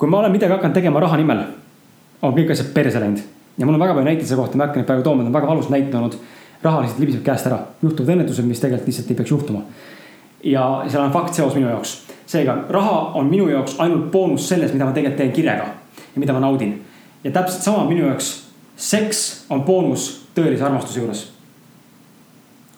[0.00, 1.40] kui ma olen midagi hakanud tegema raha nimel
[2.22, 3.22] on kõik asjad perse läinud.
[3.58, 5.32] ja mul on väga palju näiteid selle kohta, ma ei hakka neid praegu tooma, need
[5.32, 6.18] on väga valusad näited olnud.
[6.62, 9.62] raha lihtsalt libiseb käest ära, juhtuvad õnnetused, mis tegelikult lihtsalt ei peaks juhtuma.
[10.44, 11.96] ja seal on fakt seos minu jaoks.
[12.26, 15.72] seega raha on minu jaoks ainult boonus selles, mida ma tegelikult teen kirega
[16.14, 16.80] ja mida ma naudin.
[17.24, 18.49] ja täpselt sama minu jaoks,
[18.80, 21.26] seks on boonus tõelise armastuse juures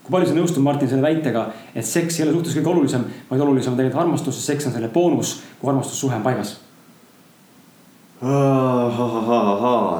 [0.02, 1.44] kui palju sa nõustud, Martin, selle väitega,
[1.78, 4.74] et seks ei ole suhtes kõige olulisem, vaid olulisem on tegelikult armastus, sest seks on
[4.74, 6.56] selle boonus, kui armastussuhe on paigas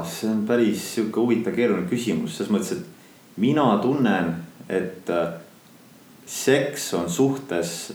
[0.07, 4.35] see on päris sihuke huvitav, keeruline küsimus, selles mõttes, et mina tunnen,
[4.71, 5.33] et äh,
[6.27, 7.93] seks on suhtes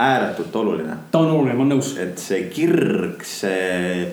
[0.00, 0.96] ääretult oluline.
[1.10, 1.94] ta on oluline, ma olen nõus.
[1.96, 4.04] et see kirg, see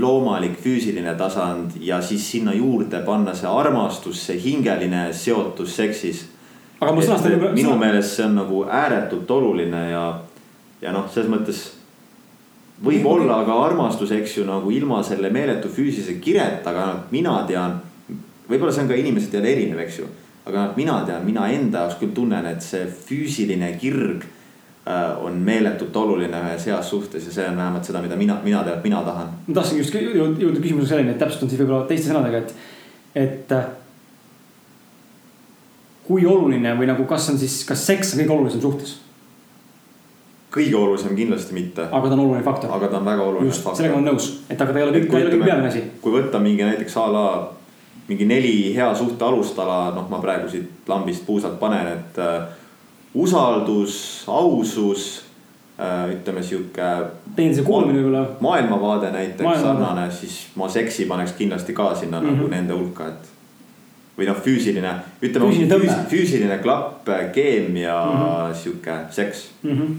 [0.00, 6.26] loomalik füüsiline tasand ja siis sinna juurde panna see armastus, see hingeline seotus seksis.
[6.80, 7.38] aga ma sõnastan.
[7.54, 10.04] minu meelest see on nagu ääretult oluline ja,
[10.82, 11.64] ja noh, selles mõttes
[12.84, 17.80] võib-olla ka armastus, eks ju, nagu ilma selle meeletu füüsilise kireta, aga noh, mina tean.
[18.48, 20.08] võib-olla see on ka inimesed jälle erinev, eks ju.
[20.46, 24.26] aga noh, mina tean, mina enda jaoks küll tunnen, et see füüsiline kirg
[25.22, 28.78] on meeletult oluline ühes heas suhtes ja see on vähemalt seda, mida mina, mina tean,
[28.84, 29.32] mina tahan.
[29.46, 32.54] ma tahtsingi just jõuda küsimusega selleni, et täpsustan siis võib-olla teiste sõnadega, et,
[33.24, 33.56] et.
[33.56, 33.66] Äh,
[36.06, 38.94] kui oluline või nagu, kas on siis, kas seks on kõige olulisem suhtes?
[40.56, 41.88] kõige olulisem kindlasti mitte.
[41.90, 42.70] aga ta on oluline faktor.
[42.72, 43.82] aga ta on väga oluline Just, faktor.
[43.82, 45.68] sellega ma olen nõus, et aga ta ei ole kõik, ta ei ole kõik peamine
[45.68, 45.82] asi.
[46.00, 47.26] kui võtta mingi näiteks a la
[48.06, 52.46] mingi neli hea suhte alustala, noh, ma praegu siit lambist puusalt panen, et äh,
[53.16, 55.24] usaldus, ausus
[55.80, 56.90] äh,, ütleme sihuke.
[57.36, 58.26] teenuse kuulumine võib-olla.
[58.40, 59.84] maailmavaade näiteks maailmavaade.
[59.84, 62.30] sarnane, siis ma seksi paneks kindlasti ka sinna mm -hmm.
[62.32, 62.54] nagu mhm.
[62.54, 63.32] nende hulka, et
[64.18, 64.92] või noh, füüsiline,
[65.22, 68.54] ütleme füüsiline, füüsiline klapp, keemia mm, -hmm.
[68.54, 69.78] sihuke seks mm.
[69.78, 69.96] -hmm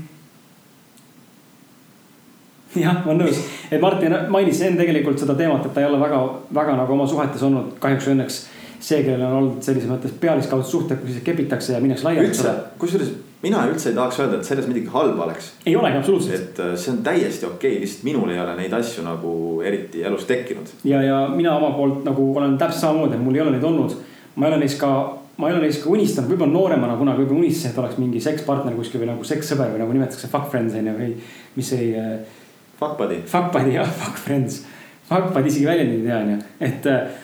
[2.75, 3.39] jah, ma olen nõus,
[3.71, 6.19] et Martin mainis enne tegelikult seda teemat, et ta ei ole väga,
[6.53, 8.39] väga nagu oma suhetes olnud kahjuks või õnneks
[8.79, 12.29] see, kellel on olnud sellises mõttes pealiskaudsed suhted, kus siis kepitakse ja minnakse laiali.
[12.29, 15.51] üldse, kusjuures mina üldse ei tahaks öelda, et selles midagi halba oleks.
[15.65, 16.41] ei olegi absoluutselt.
[16.41, 19.33] et äh, see on täiesti okei okay,, lihtsalt minul ei ole neid asju nagu
[19.65, 20.73] eriti elus tekkinud.
[20.83, 23.93] ja, ja mina oma poolt nagu olen täpselt samamoodi, mul ei ole neid olnud.
[24.35, 24.91] ma ei ole neist ka,
[25.37, 28.75] ma ei ole neist ka unistanud, võib-olla nooremana kunagi võib-olla unistasin, et oleks mingi sekspartner
[28.77, 31.13] kuskil või nagu sekssõber või nagu nimetatakse fuck friends on ju või
[31.59, 31.93] mis see.
[31.97, 32.41] Äh,
[32.79, 33.21] fuck buddy.
[33.25, 34.63] Fuck buddy jah, fuck friends.
[35.07, 37.23] Fuck buddy isegi väljendit ei tea on ju, et äh,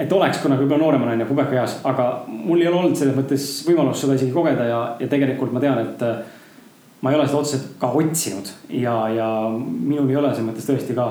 [0.00, 4.04] et oleks kunagi võib-olla nooremana onju, pubekaeas, aga mul ei ole olnud selles mõttes võimalust
[4.04, 6.22] seda isegi kogeda ja, ja tegelikult ma tean, et äh,
[7.02, 10.96] ma ei ole seda otseselt ka otsinud ja, ja minul ei ole selles mõttes tõesti
[10.96, 11.08] ka.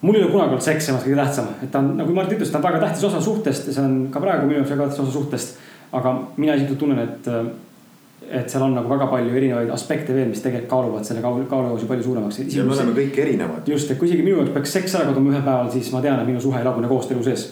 [0.00, 2.50] mul ei ole kunagi olnud seks samas kõige tähtsam, et ta on, nagu Mart ütles,
[2.50, 5.04] ta on väga tähtis osa suhtest ja see on ka praegu minu jaoks väga tähtis
[5.04, 5.62] osa suhtest.
[5.96, 10.26] aga mina isiklikult tunnen, et, äh, et seal on nagu väga palju erinevaid aspekte veel,
[10.32, 12.40] mis tegelikult kaaluvad selle kaalu, kaaluvuse palju suuremaks.
[12.56, 13.68] ja me oleme kõik erinevad.
[13.68, 16.18] just, et kui isegi minu jaoks peaks seks ära kaduma ühel päeval, siis ma tean,
[16.20, 17.46] et minu suhe ei lagune koostöö sees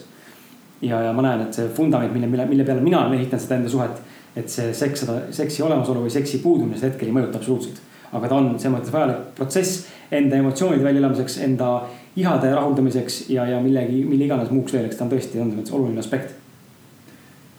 [0.82, 3.58] ja, ja ma näen, et see vundament, mille, mille, mille peale mina olen ehitanud seda
[3.60, 4.02] enda suhet.
[4.36, 7.80] et see seks, seksi olemasolu või seksi puudumine seda hetkel ei mõjuta absoluutselt.
[8.12, 11.68] aga ta on selles mõttes vajalik protsess enda emotsioonide väljaelamiseks, enda
[12.16, 15.74] ihade rahuldamiseks ja, ja millegi, mille iganes muuks veel, eks ta on tõesti, selles mõttes
[15.74, 16.34] oluline aspekt.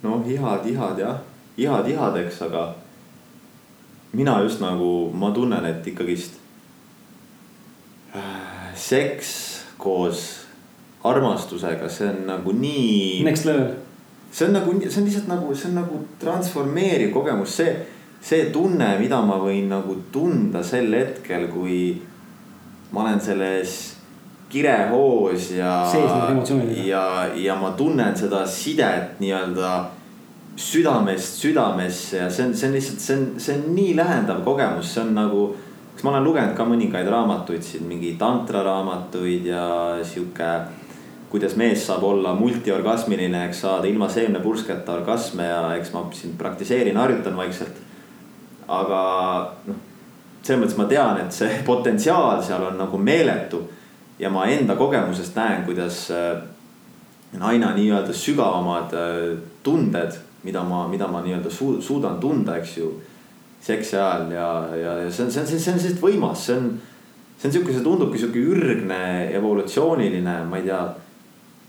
[0.03, 1.19] noh, ihad, ihad jah,
[1.57, 2.75] ihad ihadeks, aga
[4.13, 6.37] mina just nagu, ma tunnen, et ikkagist
[8.15, 9.31] äh, seks
[9.77, 10.44] koos
[11.09, 13.23] armastusega, see on nagu nii.
[13.27, 13.73] Next level.
[14.31, 17.75] see on nagu, see on lihtsalt nagu, see on nagu transformeeriv kogemus, see,
[18.21, 21.93] see tunne, mida ma võin nagu tunda sel hetkel, kui
[22.91, 23.75] ma olen selles
[24.49, 25.75] kirehoos ja.
[26.85, 27.03] ja,
[27.35, 29.71] ja ma tunnen seda sidet nii-öelda
[30.55, 34.93] südamest südamesse ja see on, see on lihtsalt, see on, see on nii lähendav kogemus,
[34.93, 35.45] see on nagu.
[35.95, 39.65] kas ma olen lugenud ka mõningaid raamatuid siin, mingi tantraraamatuid ja
[40.03, 40.49] sihuke
[41.35, 46.95] kuidas mees saab olla multiorgasmiline, eks saada ilma seemnepursketa orgasme ja eks ma siin praktiseerin,
[46.95, 47.81] harjutan vaikselt.
[48.67, 49.01] aga
[49.67, 49.81] noh,
[50.41, 53.65] selles mõttes ma tean, et see potentsiaal seal on nagu meeletu.
[54.19, 56.39] ja ma enda kogemusest näen, kuidas äh,
[57.41, 62.93] aina nii-öelda sügavamad äh, tunded, mida ma, mida ma nii-öelda su suudan tunda, eks ju.
[63.61, 66.47] seksi ajal ja, ja, ja see on, see on, see on, see on lihtsalt võimas,
[66.47, 66.75] see on
[67.37, 69.01] see on sihuke, see tundubki sihuke ürgne
[69.35, 70.83] evolutsiooniline, ma ei tea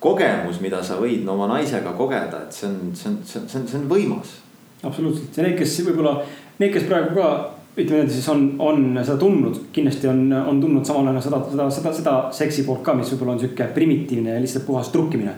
[0.07, 3.67] kogemus, mida sa võid no, oma naisega kogeda, et see on, see on, see on,
[3.67, 4.39] see on võimas.
[4.83, 6.21] absoluutselt ja need, kes võib-olla,
[6.61, 7.31] need, kes praegu ka
[7.77, 11.67] ütleme niimoodi siis on, on seda tundnud, kindlasti on, on tundnud samal ajal seda, seda,
[11.71, 15.35] seda, seda seksi poolt ka, mis võib-olla on sihuke primitiivne ja lihtsalt puhas trukkimine.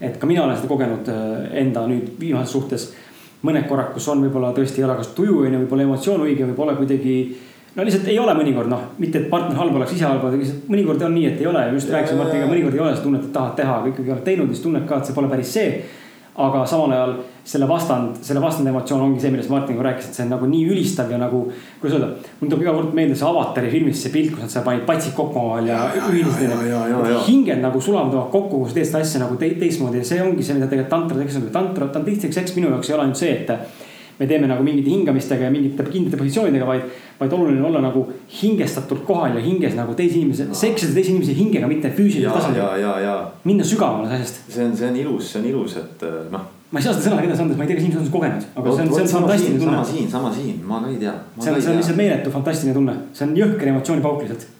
[0.00, 2.88] et ka mina olen seda kogenud äh, enda nüüd viimases suhtes
[3.46, 6.48] mõned korrad, kus on võib-olla tõesti ei ole kas tuju on ju, võib-olla emotsioon õige,
[6.50, 7.14] võib-olla kuidagi
[7.78, 10.66] no lihtsalt ei ole mõnikord noh, mitte et partner halb oleks, ise halb, aga lihtsalt
[10.72, 13.28] mõnikord on nii, et ei ole ja just rääkisin Martiga, mõnikord ei ole seda tunnet,
[13.28, 15.80] et tahad teha, aga ikkagi oled teinud, siis tunned ka, et see pole päris see.
[16.38, 17.12] aga samal ajal
[17.50, 21.10] selle vastand, selle vastand emotsioon ongi see, millest Martiniga rääkisid, see on nagu nii ülistav
[21.10, 21.40] ja nagu.
[21.80, 24.66] kuidas öelda, mul tuleb iga kord meelde see Avatari filmis see pilt, kus nad seal
[24.66, 25.80] panid patsid kokku omavahel ja
[26.12, 26.54] ühinesid.
[27.26, 30.46] hinged nagu sulanduvad kokku, kui sa teed seda asja nagu te, teistmoodi ja see ongi
[30.46, 33.86] see, mida tegelikult tantra teeks, tantra, tantra, seks minu jaoks ei ole ainult see, et
[34.18, 36.86] me teeme nagu mingite hingamistega ja mingite kindlate positsioonidega, vaid,
[37.20, 38.04] vaid oluline olla nagu
[38.42, 43.24] hingestatult kohal ja hinges nagu teise inimese, seksida teise inimese hingega, mitte füüsilisel tasandil.
[43.44, 44.40] minna sügavamale asjast.
[44.48, 46.46] see on, see on ilus, see on ilus, et äh, noh.
[46.70, 48.48] ma ei saa seda sõna edasi anda, ma ei tea, kas inimesed on seda kogenud,
[48.54, 49.76] aga see on, see on fantastiline tunne.
[49.76, 51.14] sama siin, sama siin, ma ka ei tea.
[51.38, 54.50] see on, see on lihtsalt meeletu fantastiline tunne, see on jõhker emotsioonipauk lihtsalt.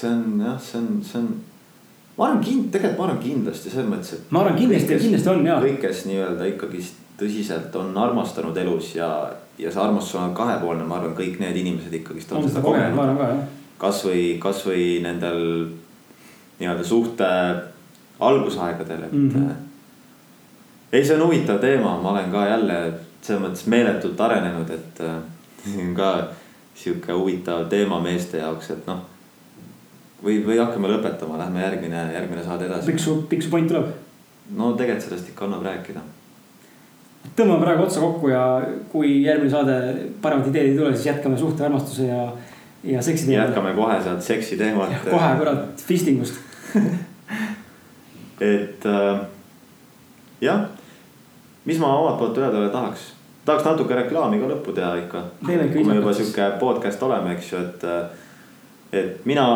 [0.00, 1.34] see on jah, see on, see on
[2.18, 4.32] ma arvan kind-, tegelikult ma arvan kindlasti selles mõttes, et.
[4.34, 5.60] ma arvan kindlasti, kindlasti on ja.
[5.62, 9.08] kõik, kes nii-öelda ikkagist tõsiselt on armastanud elus ja,
[9.58, 13.42] ja see armastus on kahepoolne, ma arvan, kõik need inimesed ikkagist on, on seda kogenud.
[13.78, 15.42] kasvõi, kasvõi nendel
[16.58, 17.28] nii-öelda suhte
[18.18, 19.28] algusaegadel, et mm.
[19.30, 19.52] -hmm.
[20.92, 22.78] ei, see on huvitav teema, ma olen ka jälle
[23.22, 25.16] selles mõttes meeletult arenenud, et äh,
[25.64, 26.10] see on ka
[26.74, 29.02] sihuke huvitav teema meeste jaoks, et noh.
[30.22, 32.86] või, või hakkame lõpetama, lähme järgmine, järgmine saade edasi.
[32.92, 33.90] pikk su, pikk su point tuleb?
[34.56, 36.00] no tegelikult sellest ikka annab rääkida
[37.38, 38.44] tõmbame praegu otsa kokku ja
[38.92, 39.78] kui järgmine saade
[40.22, 42.24] paremat ideed ei tule, siis jätkame suhte armastuse ja,
[42.84, 43.48] ja seksi teemat.
[43.48, 44.94] jätkame kohe sealt seksi teemat.
[45.10, 46.40] kohe kurat, fistingust
[48.56, 49.20] et äh,
[50.40, 50.66] jah,
[51.64, 53.12] mis ma omalt poolt öelda tahaks,
[53.46, 55.24] tahaks natuke reklaami ka lõppu teha ikka.
[55.46, 59.46] kui me juba sihuke podcast oleme, eks ju, et, äh, et mina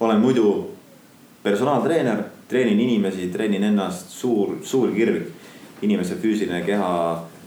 [0.00, 0.48] olen muidu
[1.42, 5.30] personaaltreener, treenin inimesi, treenin ennast, suur, suur kirg
[5.82, 6.92] inimese füüsiline keha,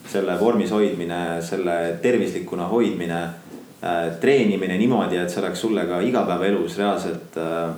[0.09, 4.19] selle vormis hoidmine, selle tervislikuna hoidmine äh,.
[4.21, 7.69] treenimine niimoodi, et see oleks sulle ka igapäevaelus reaalselt äh,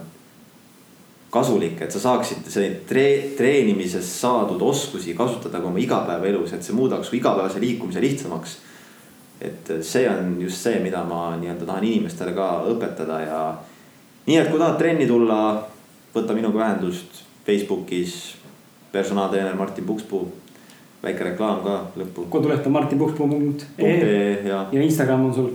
[1.32, 6.76] kasulik, et sa saaksid neid tre-, treenimisest saadud oskusi kasutada ka oma igapäevaelus, et see
[6.76, 8.58] muudaks su igapäevase liikumise lihtsamaks.
[9.42, 13.40] et see on just see, mida ma nii-öelda tahan inimestele ka õpetada ja
[14.28, 15.40] nii et kui tahad trenni tulla,
[16.14, 18.36] võta minuga ühendust Facebookis,
[18.92, 20.28] personaaltreener Martin Pukspuu.
[21.04, 22.28] Väike reklaam ka lõppu.
[22.30, 25.52] koduleht on martinpukspuu.ee .ee ja ja Instagram on sul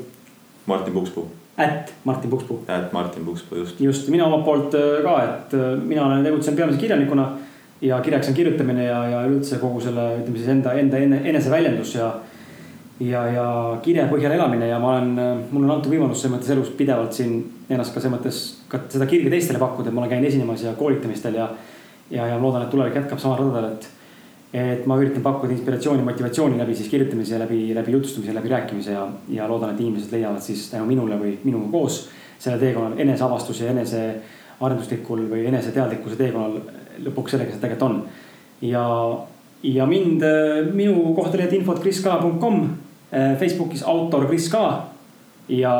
[0.66, 1.26] Martin Pukspuu,
[1.56, 2.60] at Martin Pukspuu.
[2.68, 3.80] et Martin Pukspuu just.
[3.80, 7.28] just, mina omalt poolt äh, ka, et äh, mina olen tegutsenud peamiselt kirjanikuna.
[7.80, 11.94] ja kirjaks on kirjutamine ja, ja üldse kogu selle, ütleme siis enda, enda ene, eneseväljendus
[11.94, 12.06] ja.
[13.00, 13.48] ja, ja
[13.84, 15.10] kirja põhjal elamine ja ma olen,
[15.50, 17.36] mulle on antud võimalus selles mõttes elus pidevalt siin
[17.68, 18.38] ennast ka selles mõttes
[18.72, 21.50] ka seda kirge teistele pakkuda, et ma olen käinud esinemas ja koolitamistel ja.
[22.10, 23.90] ja, ja loodan, et tulevik jätkab samal radadel, et
[24.54, 29.06] et ma üritan pakkuda inspiratsiooni, motivatsiooni läbi siis kirjutamise, läbi, läbi jutustamise, läbi rääkimise ja,
[29.28, 32.04] ja loodan, et inimesed leiavad siis tänu minule või minuga koos
[32.38, 36.60] selle teekonnal eneseavastuse enesearenduslikul või eneseteadlikkuse teekonnal
[37.06, 37.98] lõpuks sellega see tegelikult on.
[38.62, 38.84] ja,
[39.66, 40.22] ja mind,
[40.74, 42.62] minu kohta leiad infot kriskala.com,
[43.10, 44.86] Facebookis autor Kris Kala
[45.48, 45.74] ja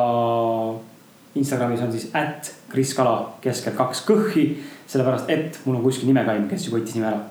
[1.37, 4.51] Instagramis on siis at Kris Kala keskel kaks kõhhi,
[4.89, 7.25] sellepärast et mul on kuskil nimekaim, kes ju võttis nime ära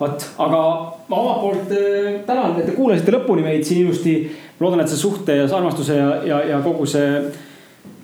[0.00, 0.60] vot, aga
[1.10, 4.16] ma omalt poolt äh, tänan, et te kuulasite lõpuni meid siin ilusti.
[4.60, 7.06] loodan, et see suhte ja armastuse ja, ja, ja kogu see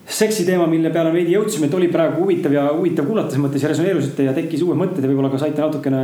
[0.07, 3.65] seksi teema, mille peale veidi jõudsime, et oli praegu huvitav ja huvitav kuulata selles mõttes
[3.65, 6.03] ja resoneerusite ja tekkis uued mõtted ja võib-olla ka saite natukene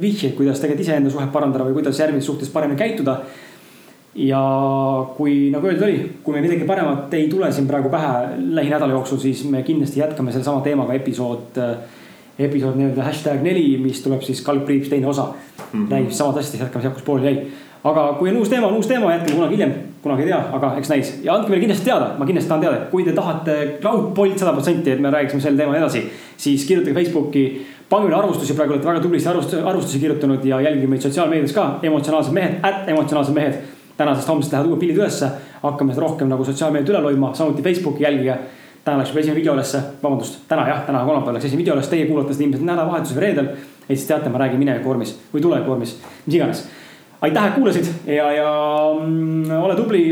[0.00, 3.20] vihjeid, kuidas tegelikult iseenda suhet parandada või kuidas järgmises suhtes paremini käituda.
[4.18, 4.40] ja
[5.16, 9.18] kui nagu öeldud oli, kui meil midagi paremat ei tule siin praegu pähe lähinädala jooksul,
[9.22, 11.58] siis me kindlasti jätkame sellesama teemaga episood
[12.38, 15.90] episood nii-öelda hashtag neli, mis tuleb siis kaldkriips teine osa mm -hmm..
[15.90, 17.46] räägib samad asjad, jätkame sealt, kus pooleli jäi.
[17.84, 19.72] aga kui on uus teema, on uus teema, jätkame kunagi hiljem,
[20.02, 21.20] kunagi ei tea, aga eks näis.
[21.24, 24.90] ja andke meile kindlasti teada, ma kindlasti tahan teada, kui te tahate raudpolt sada protsenti,
[24.90, 26.02] et me räägiksime sel teemal edasi.
[26.36, 30.86] siis kirjutage Facebooki, pange meile arvustusi, praegu olete väga tublisti arvustusi, arvustusi kirjutanud ja jälgige
[30.86, 33.54] meid sotsiaalmeedias ka, emotsionaalsed mehed, at emotsionaalsed mehed.
[33.96, 35.28] tänasest homsest lähevad uued pildid ülesse,
[35.62, 38.36] hakkame seda rohkem nagu sotsiaalmeediat üle loima, samuti Facebooki jälgige
[38.88, 41.88] täna läks juba esimene video ülesse, vabandust, täna jah, täna kolmapäeval läks esimene video üles,
[41.90, 43.50] teie kuulate seda ilmselt nädalavahetusel või reedel.
[43.88, 45.94] ja siis teate, ma räägin mineviku vormis või tuleviku vormis,
[46.26, 46.64] mis iganes.
[47.20, 48.50] aitäh, et kuulasid ja, ja
[49.00, 50.10] mm, ole tubli.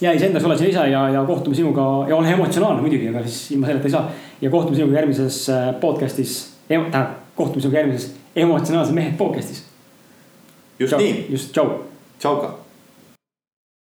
[0.00, 3.50] jää iseendas, ole siin ise ja, ja kohtume sinuga ja ole emotsionaalne muidugi, aga siis
[3.50, 4.10] ilma selleta ei saa.
[4.40, 6.38] ja kohtume sinuga järgmises äh, podcast'is,
[6.68, 9.64] tähendab, kohtume sinuga järgmises emotsionaalse mehed podcast'is.
[10.78, 11.00] just tšau.
[11.00, 11.78] nii, just, tšau.
[12.18, 12.59] tšauka